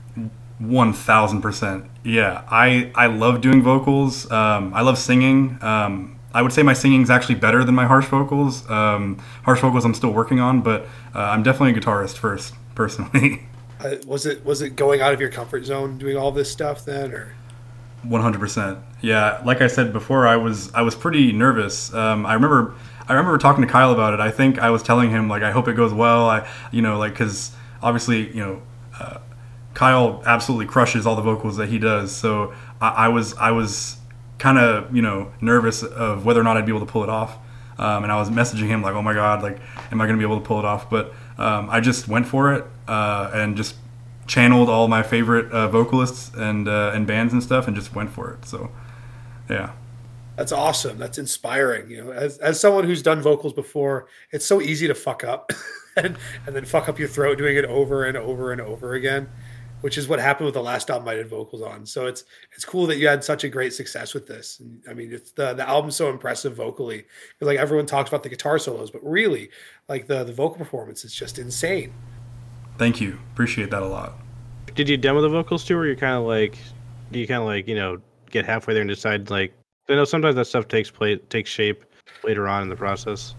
[0.60, 1.84] One thousand percent.
[2.06, 4.32] Yeah, I I love doing vocals.
[4.32, 5.58] Um, I love singing.
[5.62, 8.63] Um, I would say my singing is actually better than my harsh vocals.
[8.69, 13.49] Um, harsh vocals I'm still working on, but uh, I'm definitely a guitarist first, personally.
[13.85, 16.85] Uh, was it was it going out of your comfort zone doing all this stuff
[16.85, 17.33] then, or?
[18.01, 18.79] One hundred percent.
[19.01, 21.93] Yeah, like I said before, I was I was pretty nervous.
[21.93, 22.73] Um, I remember
[23.07, 24.19] I remember talking to Kyle about it.
[24.19, 26.27] I think I was telling him like I hope it goes well.
[26.27, 27.51] I you know like because
[27.83, 28.61] obviously you know
[28.99, 29.19] uh,
[29.75, 32.15] Kyle absolutely crushes all the vocals that he does.
[32.15, 33.97] So I, I was I was
[34.39, 37.09] kind of you know nervous of whether or not I'd be able to pull it
[37.09, 37.37] off.
[37.77, 39.59] Um, and I was messaging him like, oh my god, like
[39.91, 40.89] am I going to be able to pull it off?
[40.89, 43.75] But um, I just went for it uh, and just
[44.27, 48.11] channeled all my favorite uh, vocalists and uh, and bands and stuff and just went
[48.11, 48.45] for it.
[48.45, 48.71] So
[49.49, 49.73] yeah.
[50.35, 50.97] That's awesome.
[50.97, 51.89] That's inspiring.
[51.89, 55.51] You know, as, as someone who's done vocals before, it's so easy to fuck up
[55.95, 59.29] and, and then fuck up your throat doing it over and over and over again,
[59.79, 61.85] which is what happened with the last album I did vocals on.
[61.85, 64.59] So it's it's cool that you had such a great success with this.
[64.59, 67.05] And, I mean, it's the the album's so impressive vocally.
[67.39, 69.49] Like everyone talks about the guitar solos, but really,
[69.87, 71.93] like the the vocal performance is just insane.
[72.77, 73.19] Thank you.
[73.33, 74.13] Appreciate that a lot.
[74.73, 76.57] Did you demo the vocals too, or you kind of like,
[77.11, 79.53] do you kind of like you know get halfway there and decide like
[79.88, 81.83] I know sometimes that stuff takes play takes shape
[82.23, 83.35] later on in the process.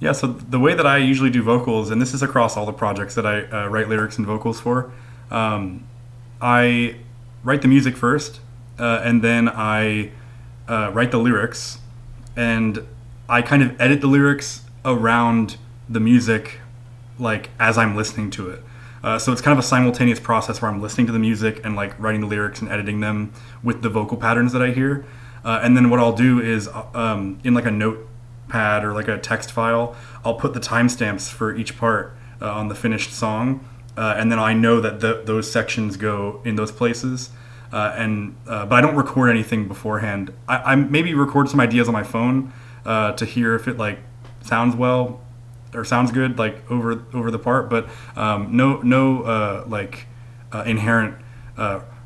[0.00, 2.72] Yeah, so the way that I usually do vocals, and this is across all the
[2.72, 4.90] projects that I uh, write lyrics and vocals for,
[5.30, 5.86] um,
[6.40, 6.96] I
[7.44, 8.40] write the music first,
[8.78, 10.10] uh, and then I
[10.66, 11.80] uh, write the lyrics,
[12.34, 12.86] and
[13.28, 16.59] I kind of edit the lyrics around the music,
[17.20, 18.62] like as I'm listening to it.
[19.02, 21.74] Uh, so it's kind of a simultaneous process where I'm listening to the music and
[21.74, 25.06] like writing the lyrics and editing them with the vocal patterns that I hear.
[25.44, 29.18] Uh, and then what I'll do is um, in like a notepad or like a
[29.18, 34.14] text file, I'll put the timestamps for each part uh, on the finished song, uh,
[34.16, 37.30] and then I know that the, those sections go in those places.
[37.72, 40.32] Uh, and uh, but I don't record anything beforehand.
[40.48, 42.52] I, I maybe record some ideas on my phone
[42.84, 44.00] uh, to hear if it like
[44.42, 45.20] sounds well
[45.74, 50.06] or sounds good like over over the part, but um, no no like
[50.66, 51.16] inherent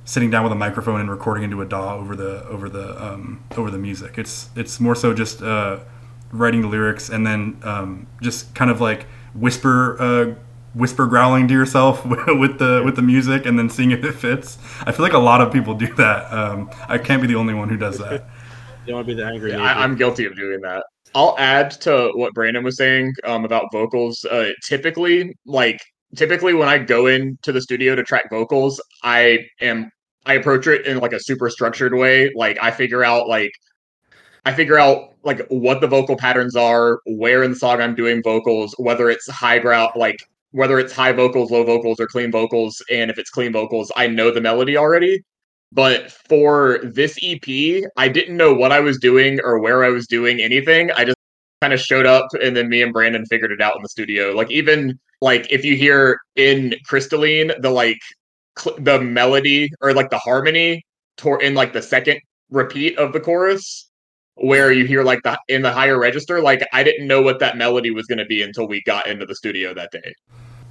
[0.05, 3.43] sitting down with a microphone and recording into a DAW over the over the um,
[3.57, 4.19] over the music.
[4.19, 5.81] It's it's more so just uh,
[6.33, 10.35] writing the lyrics and then um, just kind of like whisper uh,
[10.75, 14.59] whisper growling to yourself with the with the music and then seeing if it fits.
[14.83, 16.33] I feel like a lot of people do that.
[16.33, 18.13] Um, I can't be the only one who does that.
[18.87, 19.53] you don't want to be the angry.
[19.53, 20.85] Yeah, I, am guilty of doing that.
[21.15, 24.25] I'll add to what Brandon was saying um, about vocals.
[24.25, 25.81] Uh, typically, like
[26.17, 29.91] typically when I go into the studio to track vocals, I am
[30.27, 32.33] I approach it in like a super structured way.
[32.35, 33.53] Like I figure out like
[34.45, 38.23] I figure out like what the vocal patterns are, where in the song I'm doing
[38.23, 40.19] vocals, whether it's high ground like
[40.51, 44.07] whether it's high vocals, low vocals, or clean vocals, and if it's clean vocals, I
[44.07, 45.21] know the melody already.
[45.75, 50.07] But for this EP, I didn't know what I was doing or where I was
[50.07, 50.91] doing anything.
[50.93, 51.17] I just
[51.61, 54.33] kind of showed up and then me and Brandon figured it out in the studio.
[54.33, 57.99] Like even like if you hear in Crystalline the like
[58.59, 60.85] cl- the melody or like the harmony
[61.17, 63.91] tor- in like the second repeat of the chorus
[64.37, 67.57] where you hear like the in the higher register like i didn't know what that
[67.57, 70.13] melody was going to be until we got into the studio that day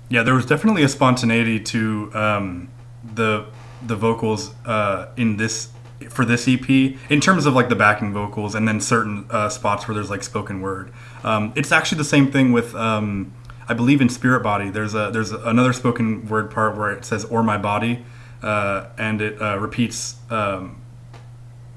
[0.10, 2.70] yeah there was definitely a spontaneity to um,
[3.16, 3.46] the
[3.88, 5.70] the vocals uh, in this
[6.10, 9.88] for this ep in terms of like the backing vocals and then certain uh, spots
[9.88, 10.92] where there's like spoken word
[11.24, 13.32] um, it's actually the same thing with um,
[13.68, 14.70] I believe in Spirit Body.
[14.70, 18.04] There's a there's another spoken word part where it says "or my body,"
[18.42, 20.82] uh, and it uh, repeats um,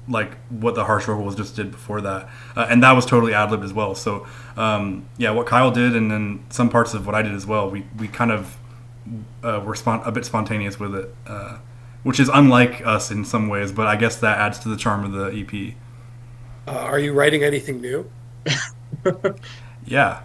[0.07, 3.51] like what the harsh vocals just did before that, uh, and that was totally ad
[3.51, 3.95] libbed as well.
[3.95, 7.45] So um, yeah, what Kyle did, and then some parts of what I did as
[7.45, 7.69] well.
[7.69, 8.57] We we kind of
[9.43, 11.59] uh, were spont- a bit spontaneous with it, uh,
[12.07, 15.03] which is unlike us in some ways, but I guess that adds to the charm
[15.03, 15.73] of the EP.
[16.65, 18.09] Uh, are you writing anything new?
[19.85, 20.21] Yeah,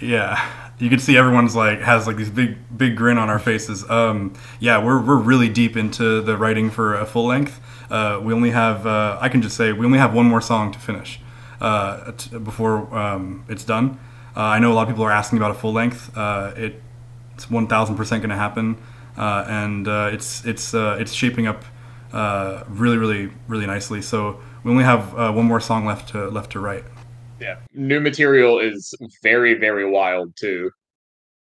[0.00, 0.50] yeah.
[0.78, 3.88] You can see everyone's like has like these big big grin on our faces.
[3.88, 7.60] Um, yeah, we're we're really deep into the writing for a full length.
[7.90, 10.72] Uh, we only have uh, I can just say we only have one more song
[10.72, 11.20] to finish
[11.60, 13.98] uh, t- before um, it's done.
[14.36, 16.14] Uh, I know a lot of people are asking about a full length.
[16.16, 16.82] Uh, it,
[17.34, 18.76] it's one thousand percent going to happen,
[19.16, 21.64] uh, and uh, it's it's uh, it's shaping up
[22.12, 24.02] uh, really really really nicely.
[24.02, 26.84] So we only have uh, one more song left to left to write.
[27.40, 30.70] Yeah, new material is very very wild too.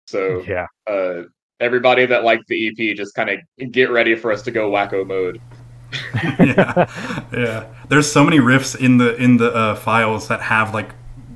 [0.06, 0.66] So Yeah.
[0.90, 1.22] uh,
[1.60, 5.06] everybody that liked the EP, just kind of get ready for us to go wacko
[5.06, 5.40] mode.
[6.40, 7.66] yeah, yeah.
[7.88, 10.90] There's so many riffs in the in the uh, files that have like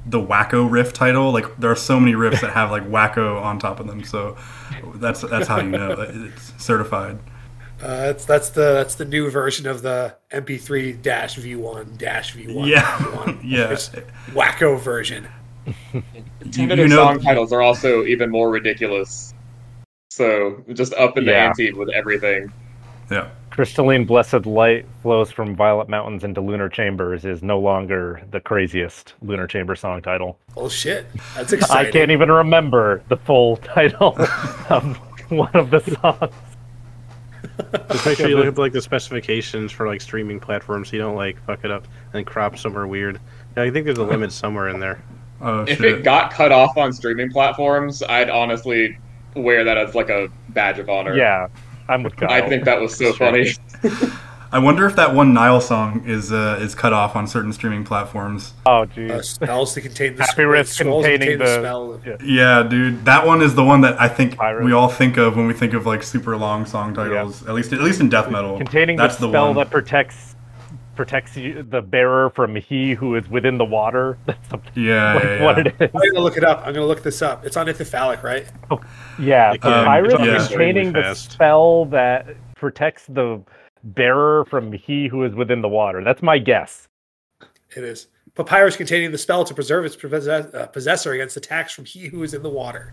[0.08, 1.32] the wacko riff title.
[1.32, 4.04] Like there are so many riffs that have like wacko on top of them.
[4.04, 4.36] So
[4.94, 7.18] that's that's how you know it's certified.
[7.82, 12.66] Uh, that's that's the that's the new version of the MP3 dash V1 dash V1.
[12.66, 13.40] Yeah, V1.
[13.44, 13.74] yeah.
[14.32, 15.28] Wacko version.
[16.52, 19.34] Tentative know- song titles are also even more ridiculous.
[20.10, 21.48] So just up in the Yeah.
[21.48, 22.50] ante with everything.
[23.10, 28.40] Yeah, Crystalline blessed light flows from Violet Mountains into Lunar Chambers is no longer the
[28.40, 30.38] craziest Lunar Chamber song title.
[30.56, 31.86] Oh shit, that's exciting!
[31.88, 34.14] I can't even remember the full title
[34.70, 34.96] of
[35.30, 36.32] one of the songs.
[37.90, 41.02] Just make sure you look at like the specifications for like streaming platforms, so you
[41.02, 43.20] don't like fuck it up and crop somewhere weird.
[43.56, 45.02] Yeah, I think there's a limit somewhere in there.
[45.40, 45.84] oh If shit.
[45.84, 48.98] it got cut off on streaming platforms, I'd honestly
[49.34, 51.16] wear that as like a badge of honor.
[51.16, 51.48] Yeah,
[51.88, 52.30] I'm with Kyle.
[52.30, 53.50] I think that was so funny.
[54.52, 57.84] I wonder if that one Nile song is uh, is cut off on certain streaming
[57.84, 58.54] platforms.
[58.64, 59.28] Oh, Uh, geez.
[59.28, 62.00] spells to contain the Happy spell- riff containing contain the- spell.
[62.06, 62.16] yeah.
[62.22, 64.64] Yeah, dude, that one is the one that I think Pirate.
[64.64, 67.46] we all think of when we think of like super long song titles.
[67.46, 69.56] At least at least in death metal, Containing that's the the spell one.
[69.56, 70.35] that protects
[70.96, 74.18] protects you, the bearer from he who is within the water.
[74.26, 75.64] That's something yeah, like yeah, what yeah.
[75.78, 75.90] it is.
[75.94, 76.58] I'm gonna look it up.
[76.66, 77.44] I'm gonna look this up.
[77.44, 78.46] It's on Ithyphallic, right?
[79.18, 80.46] Yeah, Like, the um, pirate yeah.
[80.48, 83.40] containing the spell that protects the
[83.84, 86.02] bearer from he who is within the water.
[86.02, 86.88] That's my guess.
[87.76, 88.08] It is.
[88.34, 92.22] Papyrus containing the spell to preserve its possess- uh, possessor against attacks from he who
[92.22, 92.92] is in the water.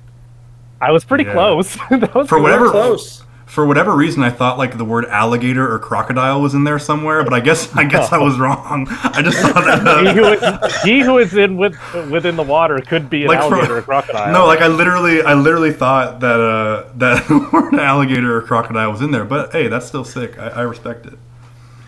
[0.82, 1.34] I was pretty Yeah.
[1.34, 1.76] close.
[1.90, 3.24] that was For whatever- Close.
[3.54, 7.24] For whatever reason, I thought like the word alligator or crocodile was in there somewhere,
[7.24, 8.88] but I guess I guess I was wrong.
[8.90, 10.08] I just thought that.
[10.08, 11.78] he who is, he who is in with
[12.10, 14.34] within the water could be an Like for- alligator or crocodile.
[14.34, 18.90] No, like I literally, I literally thought that uh, that the word alligator or crocodile
[18.92, 19.24] was in there.
[19.24, 20.40] But hey, that's still sick.
[20.40, 21.06] I, I respect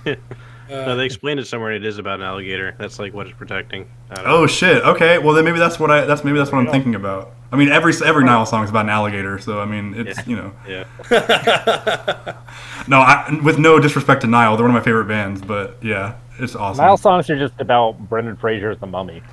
[0.05, 0.19] it.
[0.69, 1.71] No, they uh, explained it somewhere.
[1.73, 2.75] It is about an alligator.
[2.79, 3.89] That's like what it's protecting.
[4.09, 4.83] I don't Oh shit.
[4.83, 5.17] Okay.
[5.19, 6.05] Well, then maybe that's what I.
[6.05, 7.33] That's maybe that's what I'm thinking about.
[7.51, 10.23] I mean, every every Nile song is about an alligator, so I mean, it's Yeah.
[10.27, 10.51] you know.
[10.67, 10.85] know.
[11.11, 12.37] Yeah.
[12.87, 16.15] No, I, with no disrespect to Nile, they're one of my favorite bands, but yeah,
[16.37, 16.85] it's awesome.
[16.85, 19.23] Nile songs are just about Brendan Fraser's The Mummy.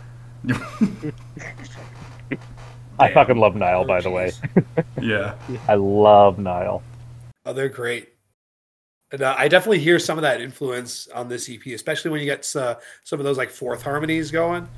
[2.98, 4.32] I fucking love Nile, by the way.
[5.00, 5.34] yeah.
[5.68, 6.82] I love Nile.
[7.44, 8.11] Oh, they're great.
[9.12, 12.26] And uh, I definitely hear some of that influence on this EP, especially when you
[12.26, 14.68] get uh, some of those like fourth harmonies going.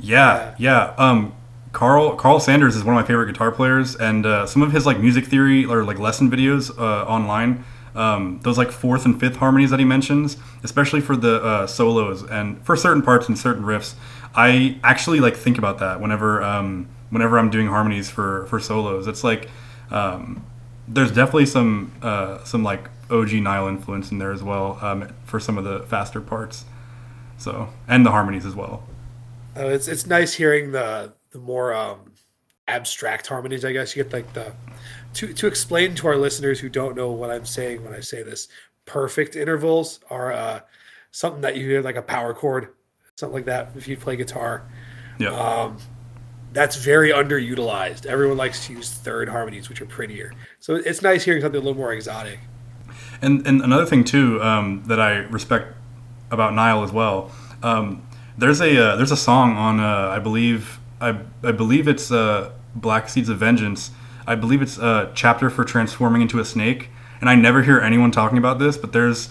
[0.00, 0.92] Yeah, yeah.
[0.98, 1.34] Um,
[1.72, 4.86] Karl Karl Sanders is one of my favorite guitar players, and uh, some of his
[4.86, 7.64] like music theory or like lesson videos uh, online.
[7.94, 12.24] Um, those like fourth and fifth harmonies that he mentions, especially for the uh, solos
[12.24, 13.94] and for certain parts and certain riffs,
[14.34, 19.06] I actually like think about that whenever um, whenever I'm doing harmonies for for solos.
[19.06, 19.48] It's like
[19.92, 20.44] um,
[20.88, 25.38] there's definitely some uh, some like OG Nile influence in there as well um, for
[25.40, 26.64] some of the faster parts.
[27.38, 28.84] So and the harmonies as well.
[29.56, 32.12] Uh, it's it's nice hearing the the more um,
[32.68, 33.64] abstract harmonies.
[33.64, 34.52] I guess you get like the
[35.14, 38.22] to to explain to our listeners who don't know what I'm saying when I say
[38.22, 38.48] this.
[38.86, 40.60] Perfect intervals are uh,
[41.10, 42.68] something that you hear like a power chord,
[43.16, 43.70] something like that.
[43.76, 44.62] If you play guitar,
[45.18, 45.30] Yeah.
[45.30, 45.78] um,
[46.52, 48.06] that's very underutilized.
[48.06, 50.32] Everyone likes to use third harmonies, which are prettier.
[50.60, 52.38] So it's nice hearing something a little more exotic.
[53.22, 55.74] And and another thing too um, that I respect
[56.30, 57.30] about Nile as well.
[57.62, 58.06] Um,
[58.36, 62.52] there's a uh, there's a song on uh, I believe I I believe it's uh,
[62.74, 63.90] Black Seeds of Vengeance.
[64.26, 66.90] I believe it's a chapter for transforming into a snake.
[67.20, 69.30] And I never hear anyone talking about this, but there's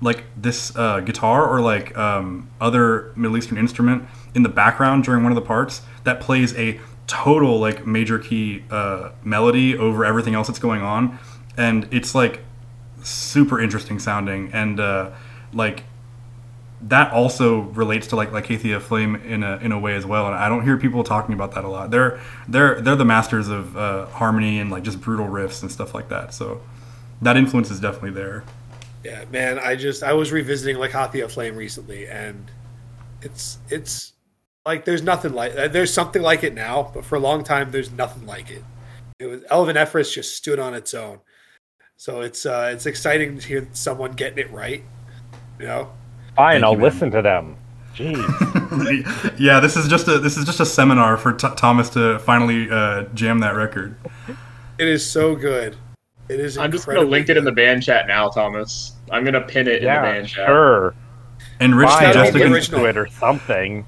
[0.00, 5.22] like this uh, guitar or like um, other Middle Eastern instrument in the background during
[5.22, 10.34] one of the parts that plays a total like major key uh, melody over everything
[10.34, 11.18] else that's going on,
[11.56, 12.40] and it's like
[13.04, 15.10] super interesting sounding and uh,
[15.52, 15.84] like
[16.88, 20.26] that also relates to like Lykathea Aflame in a in a way as well.
[20.26, 21.90] And I don't hear people talking about that a lot.
[21.90, 25.94] They're they're they're the masters of uh, harmony and like just brutal riffs and stuff
[25.94, 26.34] like that.
[26.34, 26.60] So
[27.22, 28.44] that influence is definitely there.
[29.02, 29.58] Yeah, man.
[29.58, 32.50] I just I was revisiting Lykathea Aflame recently, and
[33.22, 34.12] It's it's
[34.66, 37.70] like there's nothing like uh, there's something like it now, but for a long time
[37.70, 38.64] there's nothing like it.
[39.18, 41.20] It was Elvenefris just stood on its own.
[41.96, 44.82] So it's uh it's exciting to hear someone getting it right.
[45.58, 45.92] You know?
[46.36, 47.56] Fine, Thank I'll you, listen to them.
[47.94, 49.34] Jeez.
[49.38, 52.68] yeah, this is just a this is just a seminar for T- Thomas to finally
[52.70, 53.96] uh, jam that record.
[54.78, 55.76] It is so good.
[56.28, 58.92] It is I'm just gonna incredibly link it in the band chat now, Thomas.
[59.10, 60.46] I'm gonna pin it in the yeah, band chat.
[60.46, 60.94] sure.
[61.60, 62.86] And Rich Fine, gotta be I'll Majestic and, original.
[62.86, 63.86] it or something.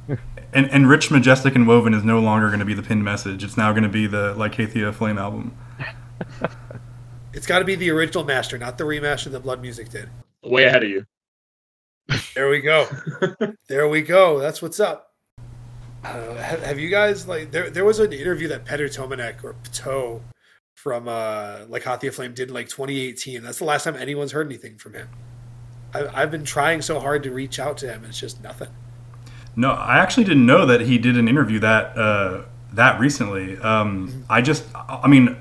[0.53, 3.43] and, and Rich Majestic and Woven is no longer going to be the pinned message.
[3.43, 5.57] It's now going to be the Lykathea Aflame album.
[7.37, 10.09] It's got to be the original master, not the remaster that Blood Music did.
[10.43, 11.05] Way ahead of you.
[12.35, 12.89] There we go.
[13.69, 14.39] there we go.
[14.39, 15.13] That's what's up.
[16.03, 17.69] Uh, have, have you guys like there?
[17.69, 20.23] There was an interview that Petr Tománek or Pto
[20.77, 23.43] from uh, Lykathea Aflame did in like 2018.
[23.43, 25.09] That's the last time anyone's heard anything from him.
[25.93, 28.05] I, I've been trying so hard to reach out to him.
[28.09, 28.69] It's just nothing.
[29.57, 33.59] No, I actually didn't know that he did an interview that uh, that recently.
[33.59, 35.37] Um, I just, I mean,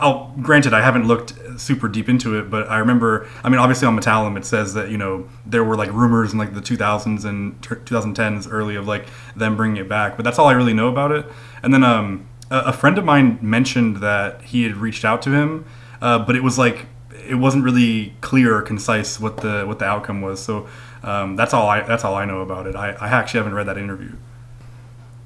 [0.00, 3.28] I'll granted I haven't looked super deep into it, but I remember.
[3.42, 6.38] I mean, obviously on Metallum it says that you know there were like rumors in
[6.38, 10.38] like the 2000s and t- 2010s early of like them bringing it back, but that's
[10.38, 11.26] all I really know about it.
[11.62, 15.30] And then um, a, a friend of mine mentioned that he had reached out to
[15.30, 15.64] him,
[16.02, 16.86] uh, but it was like
[17.28, 20.42] it wasn't really clear or concise what the what the outcome was.
[20.42, 20.68] So
[21.02, 22.74] um, that's all I that's all I know about it.
[22.74, 24.12] I, I actually haven't read that interview.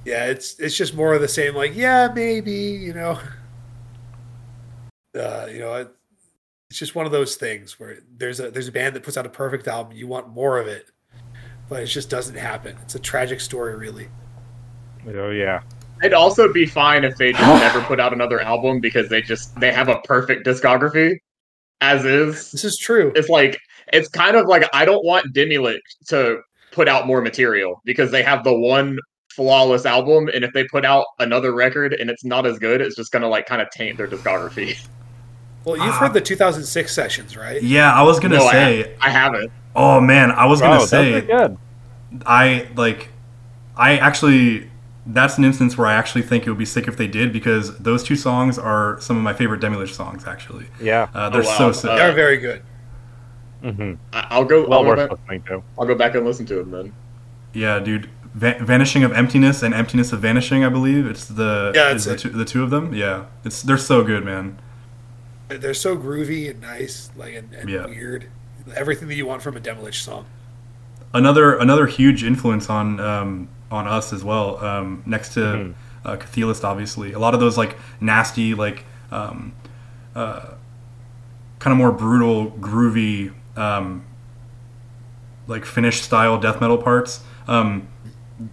[0.05, 1.55] Yeah, it's it's just more of the same.
[1.55, 3.19] Like, yeah, maybe you know,
[5.15, 5.89] uh, you know, it,
[6.71, 9.27] it's just one of those things where there's a there's a band that puts out
[9.27, 10.91] a perfect album, you want more of it,
[11.69, 12.77] but it just doesn't happen.
[12.83, 14.09] It's a tragic story, really.
[15.07, 15.63] oh yeah.
[16.01, 19.59] It'd also be fine if they just never put out another album because they just
[19.59, 21.19] they have a perfect discography
[21.81, 22.51] as is.
[22.51, 23.13] This is true.
[23.15, 23.59] It's like
[23.93, 25.79] it's kind of like I don't want Demilich
[26.09, 26.41] to
[26.73, 28.99] put out more material because they have the one
[29.43, 32.97] flawless album and if they put out another record and it's not as good, it's
[32.97, 34.77] just gonna like kind of taint their discography.
[35.65, 35.99] Well, you've Ah.
[35.99, 37.61] heard the 2006 sessions, right?
[37.63, 38.97] Yeah, I was gonna No, I say.
[39.03, 39.51] I haven't.
[39.77, 41.21] Oh man, I was Oh, gonna those say.
[41.23, 41.57] good.
[42.25, 43.09] I like
[43.77, 44.71] I actually
[45.05, 47.77] that's an instance where I actually think it would be sick if they did because
[47.79, 50.67] those two songs are some of my favorite Demilich songs actually.
[50.81, 51.09] Yeah.
[51.15, 51.59] Uh, they're Oh, wow.
[51.59, 51.91] so sick.
[51.91, 52.63] Uh, They're very good.
[53.63, 54.67] hmm I- I'll go.
[54.67, 55.63] Well I'll, go worth back, listening to.
[55.79, 56.93] I'll go back and listen to them then.
[57.53, 58.09] yeah, dude.
[58.39, 61.07] Va- Vanishing of Emptiness and Emptiness of Vanishing, I believe.
[61.07, 62.95] It's the Yeah, is that's the two, the two of them.
[62.95, 63.25] Yeah.
[63.45, 64.59] It's they're so good, man.
[65.49, 67.87] They're- They're so groovy and nice, like and, and Yeah.
[67.87, 68.27] weird.
[68.77, 70.27] Everything that you want from a Demilich song.
[71.15, 74.63] Another another huge influence on um, on us as well.
[74.65, 75.75] Um, next to Mhm.
[76.05, 79.53] uh, Cathelist, obviously, a lot of those like nasty, like um,
[80.15, 80.41] uh,
[81.59, 84.03] kind of more brutal, groovy, um,
[85.47, 87.21] like Finnish style death metal parts.
[87.49, 87.89] Um,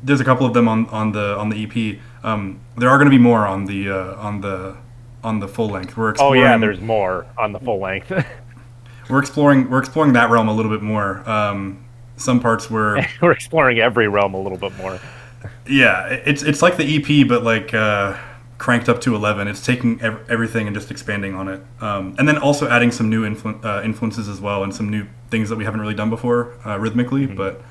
[0.04, 2.00] there's a couple of them on, on the on the EP.
[2.24, 4.78] Um, there are going to be more on the uh, on the
[5.24, 5.98] on the full length.
[5.98, 8.12] We're exploring, Oh yeah, there's more on the full length.
[9.10, 11.28] we're exploring we're exploring that realm a little bit more.
[11.30, 11.84] Um,
[12.18, 15.00] some parts were We're exploring every realm a little bit more.
[15.68, 18.18] Yeah, it's it's like the EP, but like uh,
[18.58, 19.48] cranked up to eleven.
[19.48, 23.10] It's taking ev- everything and just expanding on it, um, and then also adding some
[23.10, 26.10] new influ- uh, influences as well, and some new things that we haven't really done
[26.10, 27.26] before uh, rhythmically.
[27.28, 27.62] But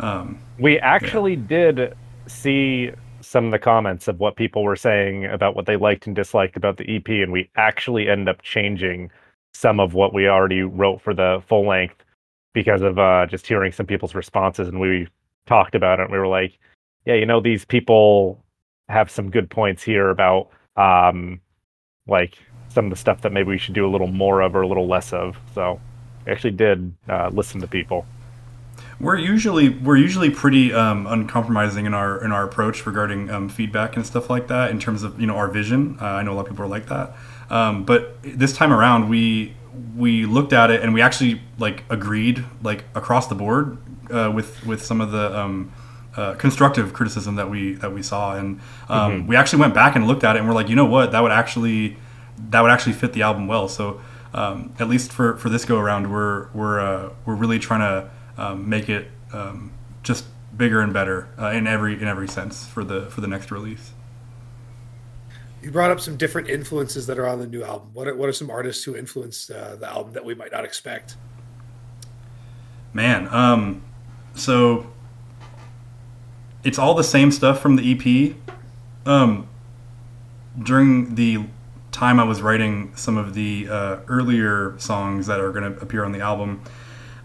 [0.00, 1.94] um, We actually did
[2.26, 6.14] see some of the comments of what people were saying about what they liked and
[6.14, 9.10] disliked about the EP, and we actually end up changing
[9.52, 12.04] some of what we already wrote for the full length
[12.52, 14.68] because of uh, just hearing some people's responses.
[14.68, 15.08] And we
[15.46, 16.58] talked about it, and we were like,
[17.04, 18.44] "Yeah, you know, these people
[18.88, 21.40] have some good points here about um,
[22.06, 22.38] like
[22.68, 24.68] some of the stuff that maybe we should do a little more of or a
[24.68, 25.80] little less of." So,
[26.26, 28.06] we actually did uh, listen to people.
[29.00, 33.96] We're usually we're usually pretty um, uncompromising in our in our approach regarding um, feedback
[33.96, 35.98] and stuff like that in terms of you know our vision.
[36.00, 37.16] Uh, I know a lot of people are like that,
[37.50, 39.54] um, but this time around we
[39.96, 43.78] we looked at it and we actually like agreed like across the board
[44.10, 45.72] uh, with with some of the um,
[46.16, 48.36] uh, constructive criticism that we that we saw.
[48.36, 50.86] And um, we actually went back and looked at it and we're like you know
[50.86, 51.12] what?
[51.12, 51.96] That would actually
[52.50, 53.68] that would actually fit the album well.
[53.68, 54.00] So
[54.32, 58.10] um, at least for, for this go around we're we're uh, we're really trying to
[58.36, 59.72] um, make it um,
[60.02, 60.24] just
[60.56, 63.92] bigger and better uh, in every in every sense for the for the next release
[65.62, 67.90] You brought up some different influences that are on the new album.
[67.92, 70.64] What are, what are some artists who influenced uh, the album that we might not
[70.64, 71.16] expect?
[72.92, 73.82] Man, um,
[74.34, 74.92] so
[76.62, 78.36] it's all the same stuff from the EP.
[79.06, 79.48] Um,
[80.62, 81.44] during the
[81.90, 86.04] time I was writing some of the uh, earlier songs that are going to appear
[86.04, 86.62] on the album,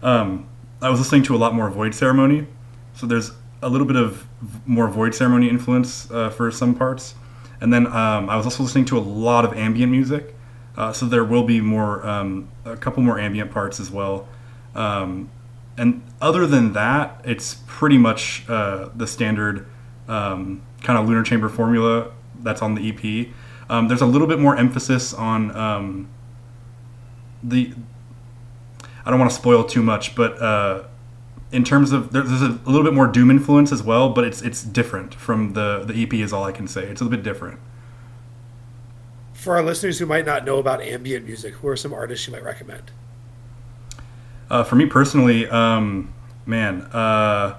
[0.02, 0.48] um,
[0.82, 2.46] I was listening to a lot more Void Ceremony.
[2.94, 4.26] So there's a little bit of
[4.66, 7.14] more void ceremony influence uh, for some parts,
[7.60, 10.34] and then um, I was also listening to a lot of ambient music.
[10.76, 14.28] Uh, so there will be more, um, a couple more ambient parts as well.
[14.74, 15.30] Um,
[15.76, 19.66] and other than that, it's pretty much uh, the standard
[20.08, 22.12] um, kind of lunar chamber formula
[22.42, 23.28] that's on the EP.
[23.68, 26.08] Um, there's a little bit more emphasis on um,
[27.42, 27.74] the.
[29.04, 30.84] I don't want to spoil too much, but uh,
[31.52, 34.42] in terms of there's a, a little bit more doom influence as well, but it's
[34.42, 36.84] it's different from the the EP is all I can say.
[36.84, 37.58] It's a little bit different.
[39.32, 42.32] For our listeners who might not know about ambient music, who are some artists you
[42.32, 42.90] might recommend?
[44.50, 46.12] Uh, for me personally, um,
[46.44, 47.56] man, uh,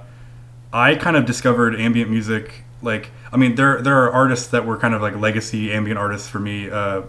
[0.72, 2.64] I kind of discovered ambient music.
[2.82, 6.28] Like, I mean, there there are artists that were kind of like legacy ambient artists
[6.28, 7.02] for me uh,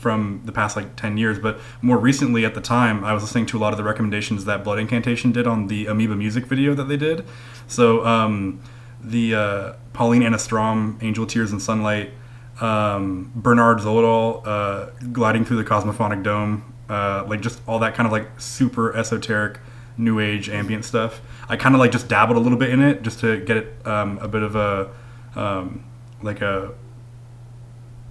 [0.00, 1.38] from the past like ten years.
[1.38, 4.44] But more recently, at the time, I was listening to a lot of the recommendations
[4.46, 7.24] that Blood Incantation did on the Amoeba music video that they did.
[7.66, 8.60] So um,
[9.02, 12.12] the uh, Pauline Anna Strom, Angel Tears and Sunlight,
[12.60, 18.06] um, Bernard Xolotl, uh, gliding through the Cosmophonic Dome, uh, like just all that kind
[18.06, 19.60] of like super esoteric
[19.96, 21.20] new age ambient stuff.
[21.48, 23.86] I kind of like just dabbled a little bit in it just to get it
[23.86, 24.90] um, a bit of a
[25.36, 25.84] um,
[26.22, 26.72] like a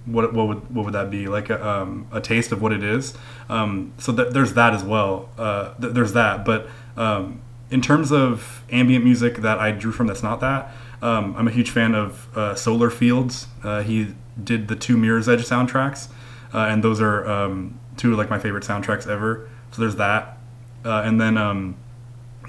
[0.06, 2.82] what what would what would that be like a, um, a taste of what it
[2.82, 3.14] is.
[3.48, 5.28] Um, so th- there's that as well.
[5.38, 10.06] Uh, th- there's that, but um, in terms of ambient music that I drew from
[10.06, 10.72] that's not that.
[11.02, 13.46] Um, I'm a huge fan of uh, Solar Fields.
[13.62, 16.08] Uh, he did the two Mirror's Edge soundtracks,
[16.52, 19.48] uh, and those are um, two of like my favorite soundtracks ever.
[19.72, 20.38] So there's that,
[20.84, 21.76] uh, and then um,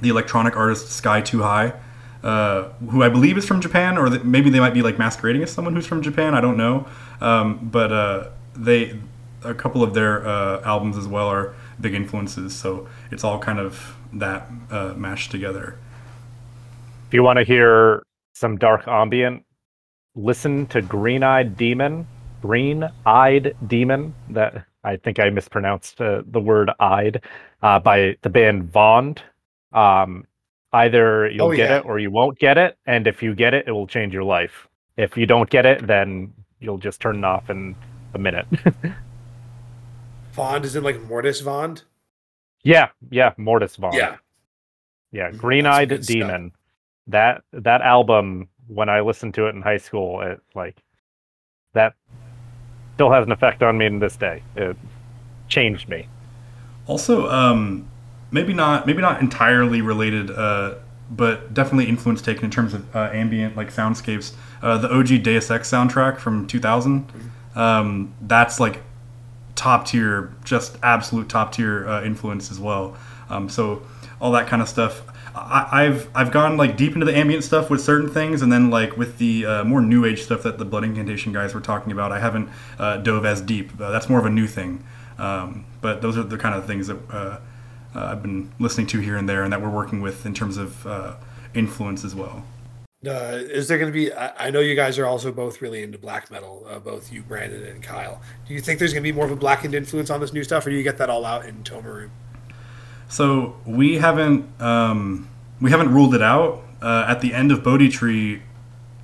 [0.02, 1.74] the electronic artist Sky Too High,
[2.24, 5.44] uh, who I believe is from Japan, or that maybe they might be like masquerading
[5.44, 6.34] as someone who's from Japan.
[6.36, 6.88] I don't know,
[7.22, 9.00] um, but uh, they
[9.44, 12.54] a couple of their uh, albums as well are big influences.
[12.56, 15.78] So it's all kind of that uh, mashed together.
[17.08, 18.04] If you want to hear
[18.34, 19.44] some dark ambient,
[20.16, 22.08] listen to Green Eyed Demon.
[22.42, 24.14] Green Eyed Demon.
[24.30, 27.24] That I think I mispronounced uh, the word "eyed"
[27.62, 29.22] uh, by the band Vond.
[29.74, 30.26] Um,
[30.74, 31.78] either you'll Oh, get yeah.
[31.80, 34.24] it or you won't get it, and if you get it, it will change your
[34.24, 34.68] life.
[34.98, 37.76] If you don't get it, then you'll just turn it off in
[38.14, 38.46] a minute.
[40.34, 41.84] Vond is in like Mortiis Vond.
[42.64, 43.96] yeah, yeah, Mortiis Vond.
[43.96, 44.18] Yeah.
[45.12, 46.14] yeah, Mhm, Green that's Eyed good stuff.
[46.14, 46.52] Demon.
[47.08, 50.78] That that album, when I listened to it in high school, it like
[51.74, 51.94] that
[52.96, 54.44] still has an effect on me in this day.
[54.56, 54.78] It
[55.50, 56.08] changed me.
[56.88, 57.90] Also, um,
[58.32, 60.76] maybe not maybe not entirely related, uh,
[61.10, 64.34] but definitely influence taken in terms of uh, ambient like soundscapes.
[64.62, 67.12] Uh, the OG Deus Ex soundtrack from 2000,
[67.56, 68.82] um, that's like
[69.56, 72.96] top tier, just absolute top tier uh, influence as well.
[73.30, 73.84] Um, so
[74.20, 75.04] all that kind of stuff.
[75.34, 78.70] I, I've I've gone like deep into the ambient stuff with certain things, and then
[78.70, 81.92] like with the uh, more new age stuff that the Blood Incantation guys were talking
[81.92, 83.80] about, I haven't uh, dove as deep.
[83.80, 84.84] Uh, that's more of a new thing.
[85.18, 87.40] Um, but those are the kind of things that uh,
[87.96, 90.58] uh, I've been listening to here and there, and that we're working with in terms
[90.58, 91.16] of uh,
[91.54, 92.44] influence as well.
[93.06, 94.14] Uh, is there going to be?
[94.14, 97.24] I, I know you guys are also both really into black metal, uh, both you,
[97.24, 98.22] Brandon, and Kyle.
[98.48, 100.44] Do you think there's going to be more of a blackened influence on this new
[100.44, 102.12] stuff, or do you get that all out in Tómarúm?
[103.10, 105.28] So we haven't um,
[105.60, 106.64] we haven't ruled it out.
[106.80, 108.44] Uh, at the end of Bodhi Tree,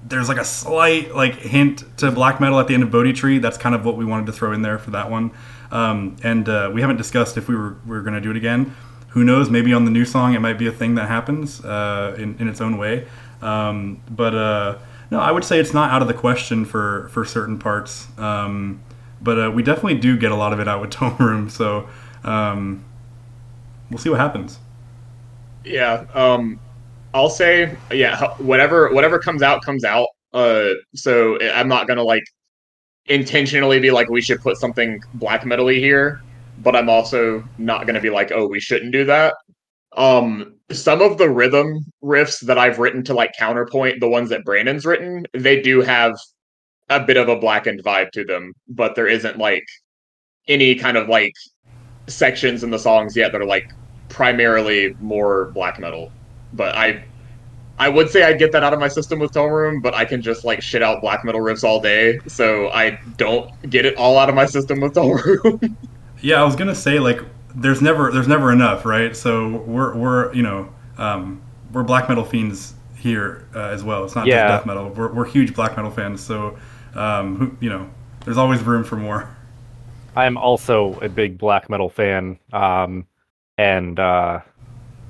[0.03, 3.39] there's like a slight like hint to black metal at the end of Bodhi Tree.
[3.39, 5.31] That's kind of what we wanted to throw in there for that one.
[5.71, 8.37] Um, and uh, we haven't discussed if we were we were going to do it
[8.37, 8.75] again.
[9.17, 9.49] Who knows?
[9.49, 12.47] Maybe on the new song it might be a thing that happens uh, in in
[12.47, 13.07] its own way.
[13.41, 14.77] Um, but uh,
[15.09, 18.07] no, I would say it's not out of the question for for certain parts.
[18.19, 18.79] Um,
[19.19, 21.49] but uh, we definitely do get a lot of it out with Tómarúm.
[21.49, 21.89] So
[22.23, 22.85] um,
[23.89, 24.59] we'll see what happens.
[25.65, 26.05] Yeah.
[26.13, 26.59] Um,
[27.15, 30.09] I'll say, yeah, whatever whatever comes out comes out.
[30.31, 32.23] Uh, so I'm not gonna like
[33.07, 36.21] intentionally be like we should put something black metally here,
[36.59, 39.35] but I'm also not gonna be like, oh, we shouldn't do that.
[39.95, 44.43] Um, some of the rhythm riffs that I've written to like counterpoint the ones that
[44.43, 46.15] Brandon's written, they do have
[46.89, 49.65] a bit of a blackened vibe to them, but there isn't like
[50.47, 51.33] any kind of like
[52.07, 53.71] sections in the songs yet that are like
[54.09, 56.11] primarily more black metal.
[56.53, 57.03] But I
[57.79, 60.21] I would say I'd get that out of my system with Tómarúm, but I can
[60.21, 64.17] just like shit out black metal riffs all day, so I don't get it all
[64.17, 65.77] out of my system with Tome Room.
[66.21, 67.21] Yeah, I was gonna say like
[67.55, 69.15] there's never there's never enough, right?
[69.15, 71.41] So we're we're you know um,
[71.71, 74.03] we're black metal fiends here uh, as well.
[74.03, 74.47] It's not Yeah.
[74.47, 74.89] just death metal.
[74.89, 76.57] We're, we're huge black metal fans, so
[76.95, 77.89] um, who, you know
[78.25, 79.29] there's always room for more.
[80.15, 83.05] I'm also a big black metal fan, um,
[83.57, 84.41] and uh,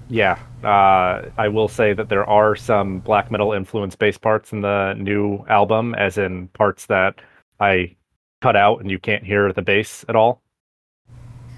[0.10, 4.62] yeah, uh, I will say that there are some black metal influence bass parts in
[4.62, 7.22] the new album, as in parts that
[7.60, 7.96] I
[8.42, 10.42] cut out and you can't hear the bass at all.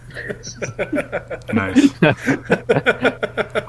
[1.53, 1.93] Nice.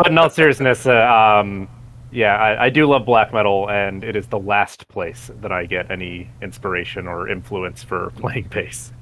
[0.00, 1.68] But in all seriousness, uh, um,
[2.12, 5.66] yeah, I, I do love black metal, and it is the last place that I
[5.66, 8.92] get any inspiration or influence for playing bass.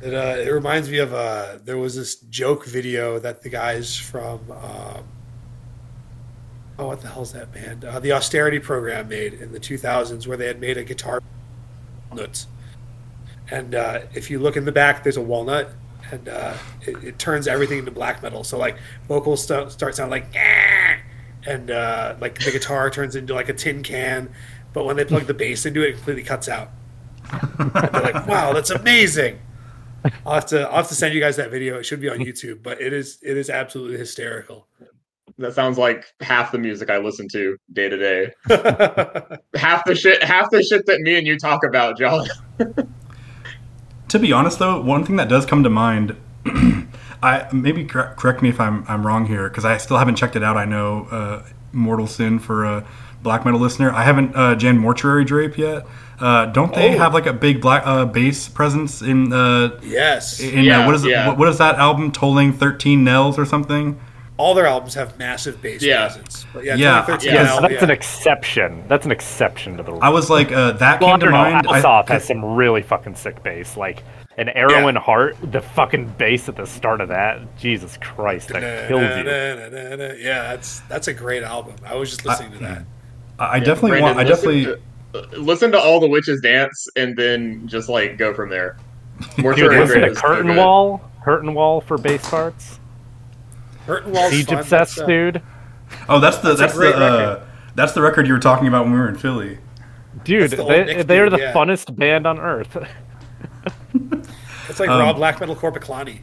[0.00, 3.96] It, uh, it reminds me of uh, there was this joke video that the guys
[3.96, 5.04] from um,
[6.78, 10.36] oh what the hell's that band uh, the austerity program made in the 2000s where
[10.36, 11.20] they had made a guitar
[12.14, 12.46] nuts
[13.50, 15.70] and uh, if you look in the back there's a walnut
[16.10, 20.10] and uh, it, it turns everything into black metal so like vocals st- start sounding
[20.10, 20.96] like "Ah!"
[21.46, 24.30] and uh, like the guitar turns into like a tin can
[24.72, 26.70] but when they plug the bass into it it completely cuts out
[27.58, 29.38] they're like wow that's amazing
[30.24, 31.78] I'll have to I'll have to send you guys that video.
[31.78, 34.66] It should be on YouTube, but it is it is absolutely hysterical.
[35.38, 38.32] That sounds like half the music I listen to day to day.
[39.54, 42.26] Half the shit, half the shit that me and you talk about, Jon.
[44.08, 46.16] To be honest, though, one thing that does come to mind,
[47.22, 50.36] I maybe cor- correct me if I'm I'm wrong here because I still haven't checked
[50.36, 50.56] it out.
[50.56, 51.42] I know uh,
[51.72, 52.86] Mortal Sin for a
[53.22, 53.90] black metal listener.
[53.90, 55.86] I haven't uh, Jan Mortuary Drape yet.
[56.20, 56.98] Uh, don't they Oh.
[56.98, 60.94] have like a big black uh, bass presence in uh, yes, in Yeah, uh, what
[60.94, 61.10] is it?
[61.10, 61.28] yeah.
[61.28, 62.10] What, what is that album?
[62.12, 64.00] Tolling thirteen Knells or something?
[64.38, 66.06] All their albums have massive bass Yeah.
[66.06, 66.46] presence.
[66.54, 67.84] But yeah, Yeah, 2013 yeah, Yes, album, that's yeah.
[67.84, 68.84] an exception.
[68.88, 70.00] That's an exception to the rule.
[70.02, 71.66] I was like uh, that well, came to no, mind.
[71.66, 73.76] I- Alsoth has some really fucking sick bass.
[73.76, 74.02] Like
[74.38, 74.88] an Arrow Yeah.
[74.88, 77.40] in Heart, the fucking bass at the start of that.
[77.58, 79.24] Jesus Christ, that kills you.
[80.24, 81.74] Yeah, that's that's a great album.
[81.84, 82.82] I was just listening to that.
[83.40, 84.18] I I definitely Brandon, want.
[84.18, 84.64] I listen definitely.
[84.64, 88.76] to- listen to all the witches dance and then just like go from there.
[89.36, 90.56] Dude, Mortuary listen Grave to is so Curtain good.
[90.58, 91.00] Wall.
[91.24, 92.78] Curtain Wall for bass parts.
[93.88, 94.58] Curtain Wall's Siege fun.
[94.58, 95.42] Obsessed, That's, uh, dude.
[96.10, 98.92] Oh, that's the That's that's, the uh, that's the record you were talking about when
[98.92, 99.58] we were in Philly.
[100.24, 101.52] Dude, the they, they are the yeah.
[101.54, 102.76] funnest band on earth.
[104.68, 106.20] It's like Um, raw black metal Korpiklaani.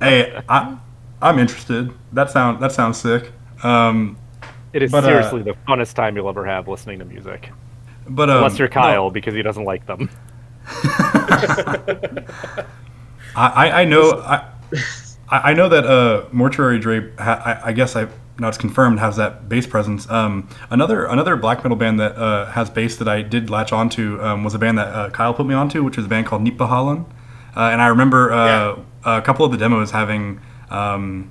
[0.00, 0.76] Hey, I
[1.22, 1.92] I'm interested.
[2.12, 3.30] That sound that sounds sick.
[3.62, 4.18] Um,
[4.72, 7.52] It is But, uh, seriously the funnest time you'll ever have listening to music.
[8.08, 10.10] but um, Unless you're no, Kyle because he doesn't like them.
[13.36, 14.44] I, I I know I
[15.30, 17.18] I I know that uh, Mortuary Drape.
[17.18, 18.08] Ha, I, I guess I
[18.38, 20.08] now it's confirmed has that bass presence.
[20.10, 24.20] Um, another another black metal band that uh, has bass that I did latch onto
[24.22, 26.42] um, was a band that uh, Kyle put me onto, which was a band called
[26.42, 27.04] Nipa Holland.
[27.56, 31.30] Uh, and I remember uh, a couple of the demos having, um,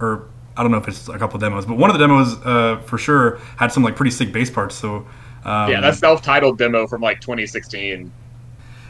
[0.00, 2.34] or I don't know if it's a couple of demos, but one of the demos
[2.44, 4.74] uh, for sure had some like pretty sick bass parts.
[4.74, 5.06] So
[5.44, 8.12] um, Yeah, that self-titled demo from like 2016.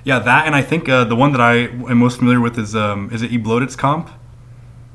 [0.05, 2.74] yeah, that and I think uh, the one that I am most familiar with is
[2.74, 4.11] um, is it E Bloated's comp.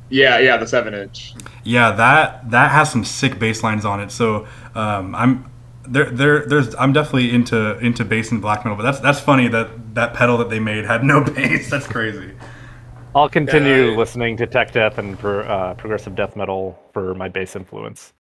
[0.10, 1.34] Yeah, yeah, the seven inch.
[1.64, 4.12] Yeah, that that has some sick bass lines on it.
[4.12, 5.51] So um, I'm
[5.88, 6.10] there.
[6.10, 6.74] There, there's.
[6.76, 8.78] I'm definitely into into bass and black metal.
[8.78, 11.70] But that's that's funny that that pedal that they made had no bass.
[11.70, 12.34] That's crazy.
[13.16, 13.97] I'll continue Yeah.
[13.97, 18.14] listening to tech death and pro, uh, progressive death metal for my bass influence.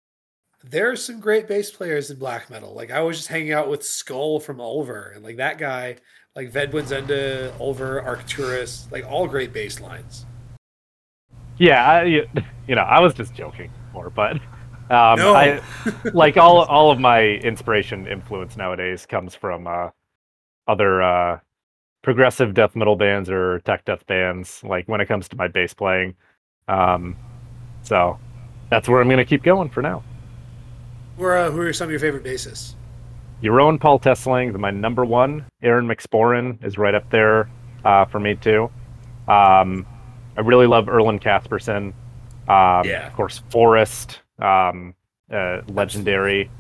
[0.65, 2.75] There are some great bass players in black metal.
[2.75, 5.97] Like I was just hanging out with Skoll from Ulver, and like that guy,
[6.35, 10.26] like Ved Buens Ende, Ulver, Arcturus, like all great bass lines.
[11.59, 14.33] Yeah, I, you know, I was just joking more, but
[14.91, 15.35] um, No.
[15.35, 15.61] I
[16.13, 19.91] like all all of my inspiration influence nowadays comes from uh,
[20.69, 21.41] other uh,
[22.03, 24.63] progressive death metal bands or tech death bands.
[24.63, 26.15] Like when it comes to my bass playing,
[26.69, 27.17] um,
[27.83, 28.19] so
[28.71, 30.03] that's where I'm going to keep going for now.
[31.17, 32.75] Who are, uh, who are some of your favorite bassists?
[33.43, 35.45] Jeroen Paul Thesseling, my number one.
[35.63, 37.49] Aaron McSporin is right up there
[37.85, 38.71] uh, for me too.
[39.29, 39.87] Um,
[40.37, 41.93] I really love Erlend Caspersen.
[42.49, 43.07] Um, Yeah.
[43.07, 44.95] Of course, Forrest, um,
[45.33, 46.51] uh, legendary.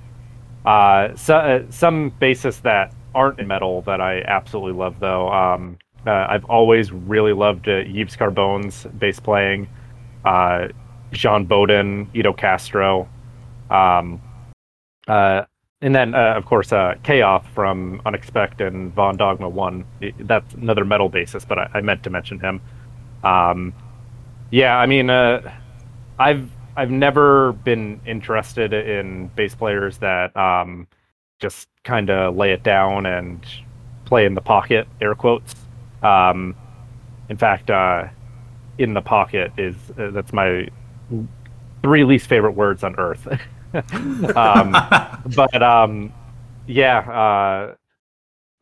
[0.65, 5.33] Uh, so, uh, some bassists that aren't in metal that I absolutely love, though.
[5.33, 9.69] Um, uh, I've always really loved uh, Yves Carbonne's bass playing.
[10.25, 10.69] Uh,
[11.13, 13.09] Jean Baudin, Ito Castro.
[13.71, 14.21] Um,
[15.07, 15.43] uh,
[15.83, 19.85] and then, uh, of course, uh, Chaos from Unexpect and Von Dogma 1.
[20.21, 22.61] That's another metal bassist, but I, I meant to mention him.
[23.25, 23.73] Um,
[24.51, 25.53] yeah, I mean, uh,
[26.19, 30.87] I've I've never been interested in bass players that um,
[31.41, 33.45] just kind of lay it down and
[34.05, 35.55] play in the pocket, air quotes.
[36.03, 36.55] Um,
[37.29, 38.09] in fact, uh,
[38.79, 40.69] in the pocket is uh, that's my
[41.83, 43.27] three least favorite words on earth.
[44.37, 44.73] um,
[45.35, 46.13] but um,
[46.67, 47.75] yeah, uh,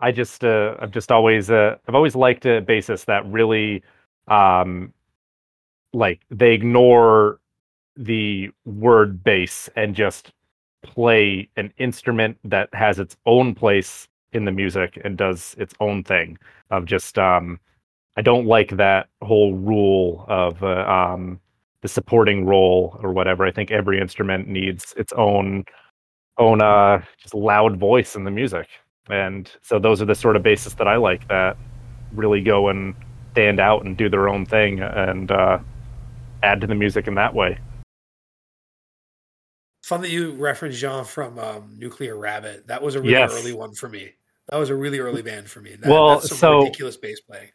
[0.00, 3.82] I just uh, I've just always uh, I've always liked a bassist that really
[4.28, 4.92] um,
[5.92, 7.40] like they ignore
[7.96, 10.32] the word bass and just
[10.82, 16.02] play an instrument that has its own place in the music and does its own
[16.02, 16.36] thing
[16.70, 17.58] of just um
[18.16, 21.40] I don't like that whole rule of uh, um
[21.80, 23.44] the supporting role or whatever.
[23.44, 25.64] I think every instrument needs its own
[26.38, 28.68] own uh just loud voice in the music.
[29.08, 31.56] And so those are the sort of basses that I like that
[32.12, 32.94] really go and
[33.34, 35.58] stand out and do their own thing and uh
[36.44, 37.58] add to the music in that way.
[39.82, 42.66] Fun that you referenced Jean from um, Nuclear Rabbit.
[42.68, 43.32] That was a really Yes.
[43.32, 44.10] early one for me.
[44.50, 45.74] That was a really early band for me.
[45.74, 47.50] That, Well, that's some so- ridiculous bass playing.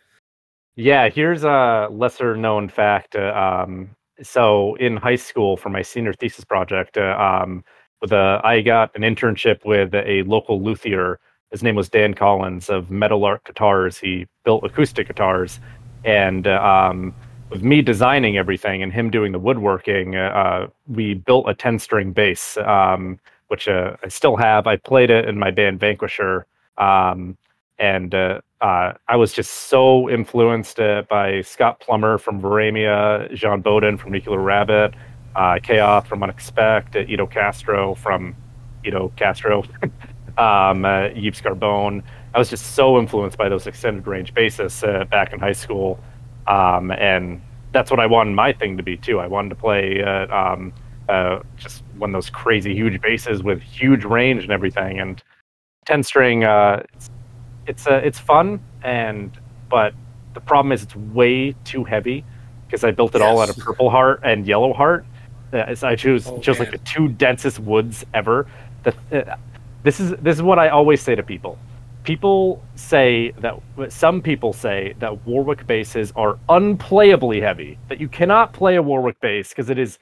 [0.75, 3.15] Yeah, here's a lesser known fact.
[3.15, 3.89] Uh, um,
[4.21, 7.63] so in high school for my senior thesis project, uh, um,
[8.01, 11.19] with a, I got an internship with a local luthier.
[11.51, 13.97] His name was Dan Collins of Metal Art Guitars.
[13.97, 15.59] He built acoustic guitars,
[16.03, 17.13] and um,
[17.49, 22.11] with me designing everything and him doing the woodworking, uh, uh, we built a ten-string
[22.11, 24.67] bass, um, which uh, I still have.
[24.67, 26.45] I played it in my band Vanquisher.
[26.77, 27.37] Um,
[27.79, 33.63] and uh, uh, I was just so influenced uh, by Scott Plummer from Varamia, Jean
[33.63, 34.93] Baudin from Nuclear Rabbit,
[35.35, 38.35] uh, Chaos from Unexpect, Ito Castro from
[38.83, 39.63] Ito Castro,
[40.37, 42.03] um, uh, Yves Carbonne.
[42.33, 45.99] I was just so influenced by those extended range basses uh, back in high school,
[46.47, 49.19] um, and that's what I wanted my thing to be too.
[49.19, 50.73] I wanted to play uh, um,
[51.07, 55.23] uh, just one of those crazy huge basses with huge range and everything, and
[55.85, 56.43] ten string.
[56.43, 57.09] Uh, it's
[57.67, 59.31] it's uh, it's fun and
[59.69, 59.93] but
[60.33, 62.23] the problem is it's way too heavy
[62.65, 65.05] because I built it all out of purple heart and yellow heart.
[65.51, 68.47] Uh, so I choose Oh, chose like the two densest woods ever.
[68.83, 69.37] The, uh,
[69.83, 71.57] this is this is what I always say to people.
[72.03, 73.59] People say that
[73.89, 77.77] some people say that Warwick basses are unplayably heavy.
[77.87, 79.99] That you cannot play a Warwick bass because it is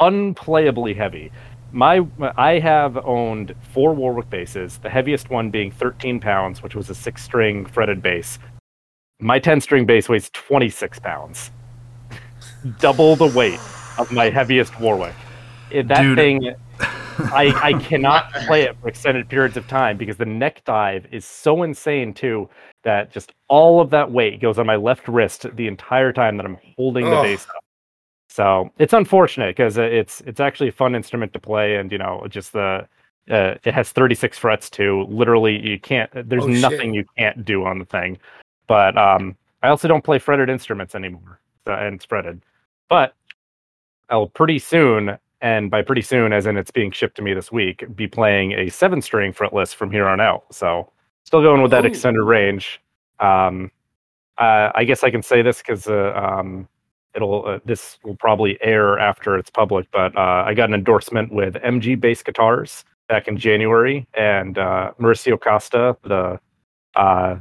[0.00, 1.32] unplayably heavy.
[1.72, 2.06] My
[2.36, 6.94] I have owned four Warwick basses, the heaviest one being 13 pounds, which was a
[6.94, 8.38] six string fretted bass.
[9.20, 11.50] My 10 string bass weighs 26 pounds,
[12.78, 13.60] double the weight
[13.98, 15.14] of my heaviest Warwick.
[15.72, 16.16] That Dude.
[16.16, 16.54] thing,
[17.18, 21.24] I, I cannot play it for extended periods of time because the neck dive is
[21.24, 22.48] so insane too
[22.84, 26.46] that just all of that weight goes on my left wrist the entire time that
[26.46, 27.22] I'm holding the Ugh.
[27.24, 27.64] bass up.
[28.28, 32.24] So it's unfortunate because it's it's actually a fun instrument to play, and you know
[32.28, 32.86] just the
[33.30, 35.06] uh, it has 36 frets too.
[35.08, 36.10] Literally, you can't.
[36.28, 36.60] There's Oh, shit.
[36.60, 38.18] nothing you can't do on the thing.
[38.66, 42.42] But um, I also don't play fretted instruments anymore, so, and it's fretted.
[42.88, 43.14] But
[44.08, 47.52] I'll pretty soon, and by pretty soon, as in it's being shipped to me this
[47.52, 50.44] week, be playing a seven string fretless from here on out.
[50.52, 50.90] So
[51.24, 51.88] still going with that Ooh.
[51.88, 52.80] extended range.
[53.20, 53.70] Um,
[54.38, 56.68] uh, I guess I can say this because uh, um,
[57.14, 59.86] it'll uh, this will probably air after it's public.
[59.92, 64.92] But uh, I got an endorsement with MG Bass Guitars back in January, and uh,
[65.00, 66.40] Mauricio Costa, the
[66.96, 67.40] uh,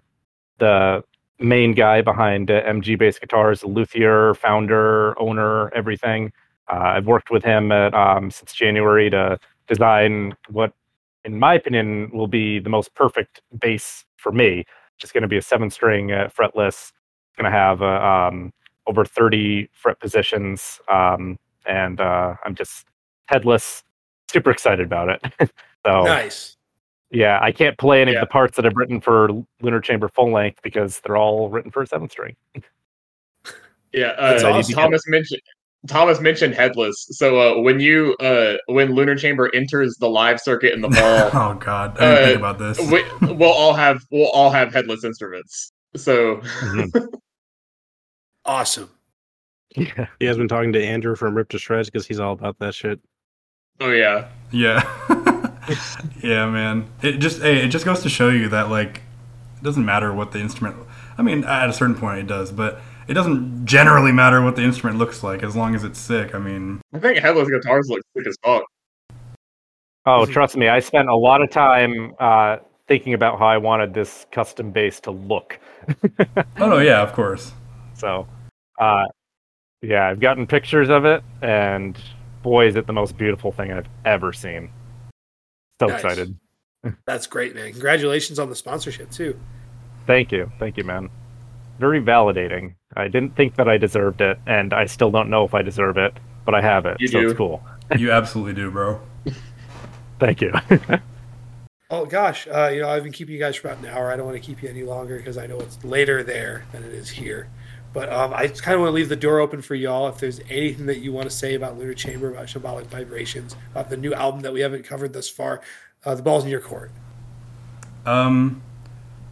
[0.59, 1.03] the
[1.39, 6.31] main guy behind uh, MG Bass Guitars, the luthier, founder, owner, everything.
[6.69, 10.73] Uh, I've worked with him at, um, since January to design what,
[11.23, 14.65] in my opinion, will be the most perfect bass for me.
[14.97, 16.91] Just going to be a seven-string uh, fretless.
[17.37, 17.85] Going to have uh,
[18.31, 18.51] um,
[18.87, 22.87] over 30 fret positions, um, and uh, I'm just
[23.27, 23.83] headless.
[24.29, 25.21] Super excited about it.
[25.85, 26.57] so Nice.
[27.11, 28.19] yeah, I can't play any Yeah.
[28.19, 29.29] of the parts that I've written for
[29.61, 32.35] Lunar Chamber full length because they're all written for a seven string.
[33.93, 34.39] Yeah, uh.
[34.63, 35.41] Thomas mentioned
[35.87, 36.95] Thomas mentioned headless.
[37.11, 41.29] So uh, when you uh, when Lunar Chamber enters the live circuit in the fall,
[41.33, 42.79] oh God, I didn't Uh, think about this.
[42.91, 45.71] we, we'll all have we'll all have headless instruments.
[45.95, 46.41] So
[48.45, 48.89] Awesome.
[49.75, 50.07] yeah.
[50.19, 52.73] He has been talking to Andrew from Ripped to Shreds because he's all about that
[52.73, 52.99] shit.
[53.79, 54.81] oh yeah, Yeah.
[56.23, 56.87] yeah, man.
[57.01, 59.01] It just hey, it just goes to show you that like
[59.57, 60.77] it doesn't matter what the instrument
[61.17, 64.63] I mean, at a certain point it does, but it doesn't generally matter what the
[64.63, 66.35] instrument looks like as long as it's sick.
[66.35, 68.63] I mean, I think headless guitars look sick as fuck.
[70.05, 73.93] Oh, trust me, I spent a lot of time uh, thinking about how I wanted
[73.93, 75.59] this custom bass to look.
[76.59, 77.51] oh no, yeah, of course.
[77.93, 78.27] So,
[78.79, 79.05] uh,
[79.81, 81.97] yeah, I've gotten pictures of it, and
[82.41, 84.69] boy, is it the most beautiful thing I've ever seen.
[85.79, 86.03] So Nice.
[86.03, 86.35] excited.
[87.05, 87.71] That's great, man.
[87.71, 89.37] Congratulations on the sponsorship too.
[90.05, 90.49] Thank you.
[90.57, 91.09] Thank you, man.
[91.79, 92.75] Very validating.
[92.95, 95.97] I didn't think that I deserved it, and I still don't know if I deserve
[95.97, 96.13] it,
[96.45, 97.29] but I have it, You so do.
[97.29, 97.63] it's cool.
[97.97, 98.99] You absolutely do, bro.
[100.19, 100.53] Thank you.
[101.89, 104.11] Oh gosh, uh, you know I've been keeping you guys for about an hour.
[104.11, 106.83] I don't want to keep you any longer because I know it's later there than
[106.83, 107.47] it is here.
[107.93, 110.09] But um, I kind of want to leave the door open for y'all.
[110.09, 113.89] If there's anything that you want to say about Lunar Chamber, about Shambhallic Vibrations, about
[113.89, 115.61] the new album that we haven't covered thus far,
[116.03, 116.91] uh, the ball's in your court.
[118.05, 118.61] Um,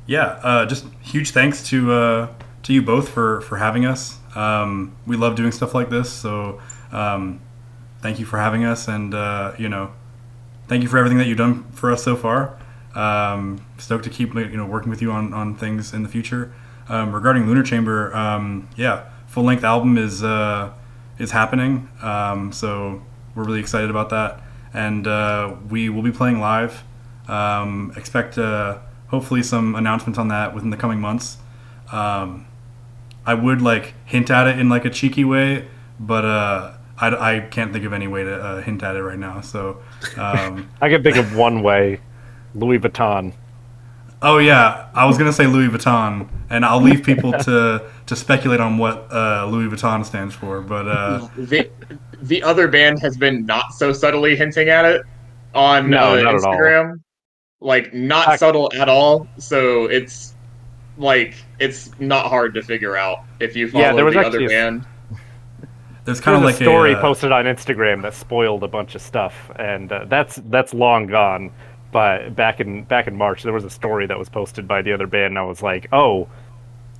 [0.08, 2.28] yeah, uh, just huge thanks to uh,
[2.64, 4.20] to you both for for having us.
[4.36, 7.42] Um, we love doing stuff like this, so um,
[8.02, 9.92] thank you for having us, and uh, you know,
[10.68, 12.60] thank you for everything that you've done for us so far.
[12.94, 16.54] Um, stoked to keep you know working with you on on things in the future.
[16.88, 20.72] Um, regarding Lunar Chamber, um, yeah, full length album is uh,
[21.18, 23.02] is happening, um, so
[23.34, 24.40] we're really excited about that,
[24.72, 26.84] and uh, we will be playing live.
[27.98, 28.78] Expect uh,
[29.08, 31.38] hopefully some announcements on that within the coming months.
[31.92, 32.48] Um,
[33.26, 35.68] I would like hint at it in like a cheeky way,
[36.00, 39.20] but uh, I, I can't think of any way to uh, hint at it right
[39.20, 39.42] now.
[39.42, 39.82] So
[40.18, 42.00] um, I can think of one way:
[42.54, 43.34] Louis Vuitton.
[44.22, 48.60] Oh yeah, I was gonna say Louis Vuitton, and I'll leave people to to speculate
[48.60, 50.62] on what uh, Louis Vuitton stands for.
[50.62, 51.70] But uh, the
[52.22, 55.02] the other band has been not so subtly hinting at it
[55.54, 56.56] on No, uh, not at all.
[56.56, 57.02] Instagram,
[57.66, 59.28] like not I- subtle at all.
[59.38, 60.34] So it's
[60.98, 64.28] like it's not hard to figure out if you follow Yeah, there was the other
[64.30, 64.86] actually a- band.
[66.06, 68.64] there's There kind of was like a story a, uh, posted on Instagram that spoiled
[68.64, 71.52] a bunch of stuff, and uh, that's that's long gone.
[71.92, 74.94] But back in back in March, there was a story that was posted by the
[74.94, 76.28] other band, and I was like, "Oh,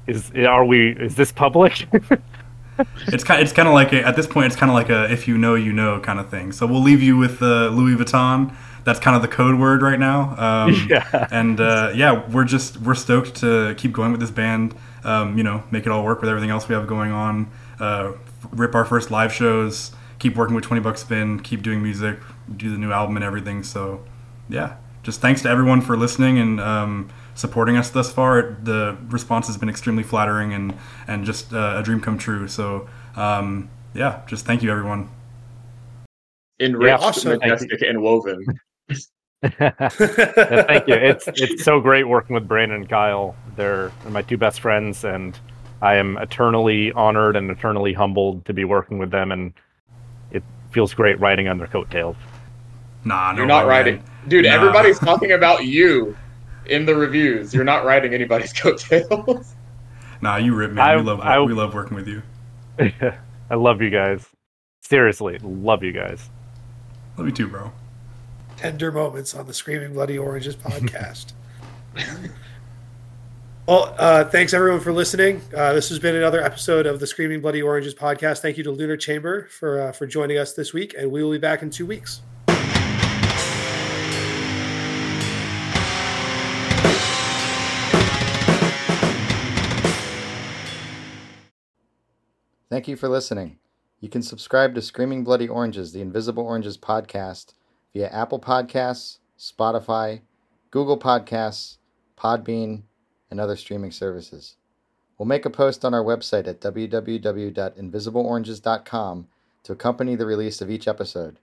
[0.08, 0.92] is are we?
[0.92, 1.86] Is this public?"
[3.08, 5.12] it's kind it's kind of like a, at this point it's kind of like a
[5.12, 6.52] if you know you know kind of thing.
[6.52, 8.56] So we'll leave you with uh, Louis Vuitton.
[8.86, 10.36] That's kind of the code word right now.
[10.38, 11.28] Um, Yeah.
[11.32, 14.76] And uh, yeah, we're just we're stoked to keep going with this band.
[15.04, 17.52] Um, you know, make it all work with everything else we have going on.
[17.80, 18.14] Uh,
[18.52, 19.92] rip our first live shows.
[20.20, 21.40] Keep working with Twenty Buck Spin.
[21.42, 22.20] Keep doing music.
[22.56, 23.64] Do the new album and everything.
[23.64, 24.04] So
[24.50, 28.58] yeah, just thanks to everyone for listening and um, supporting us thus far.
[28.64, 30.76] The response has been extremely flattering and
[31.08, 32.48] and just uh, a dream come true.
[32.48, 35.10] So um, yeah, just thank you everyone.
[36.60, 37.38] Enriched, awesome.
[37.40, 38.46] majestic, and woven.
[39.44, 40.96] Yeah, thank you.
[40.96, 43.36] It's it's so great working with Brandon and Kyle.
[43.56, 45.38] They're, they're my two best friends, and
[45.82, 49.32] I am eternally honored and eternally humbled to be working with them.
[49.32, 49.54] And
[50.32, 52.16] it feels great riding on their coattails.
[53.04, 54.06] Nah, no You're not way, writing, man.
[54.30, 54.46] dude.
[54.46, 54.54] Nah.
[54.54, 56.18] Everybody's talking about you
[56.66, 57.54] in the reviews.
[57.54, 59.54] You're not riding anybody's coattails.
[60.22, 60.84] Nah, you rip, man.
[60.90, 62.24] I- we love I- we love working with you.
[63.50, 64.26] I love you guys.
[64.82, 66.30] Seriously, love you guys.
[67.18, 67.72] Love you too, bro.
[68.66, 71.34] Tender moments on the Screaming Bloody Oranges podcast.
[73.68, 75.40] well, uh, thanks everyone for listening.
[75.56, 78.42] Uh, this has been another episode of the Screaming Bloody Oranges podcast.
[78.42, 81.30] Thank you to Lunar Chamber for uh, for joining us this week, and we will
[81.30, 82.22] be back in two weeks.
[92.72, 93.60] Thank you for listening.
[94.00, 97.54] You can subscribe to Screaming Bloody Oranges, the Invisible Oranges podcast
[97.96, 100.22] via Apple Podcasts, Spotify,
[100.70, 101.78] Google Podcasts,
[102.18, 102.82] Podbean,
[103.32, 104.58] and other streaming services.
[105.18, 109.28] We'll make a post on our website at www.invisibleoranges.com
[109.64, 111.40] to accompany the release of each episode.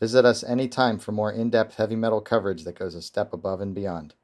[0.00, 3.60] Visit us anytime for more in depth heavy metal coverage that goes a step above
[3.60, 4.14] and beyond.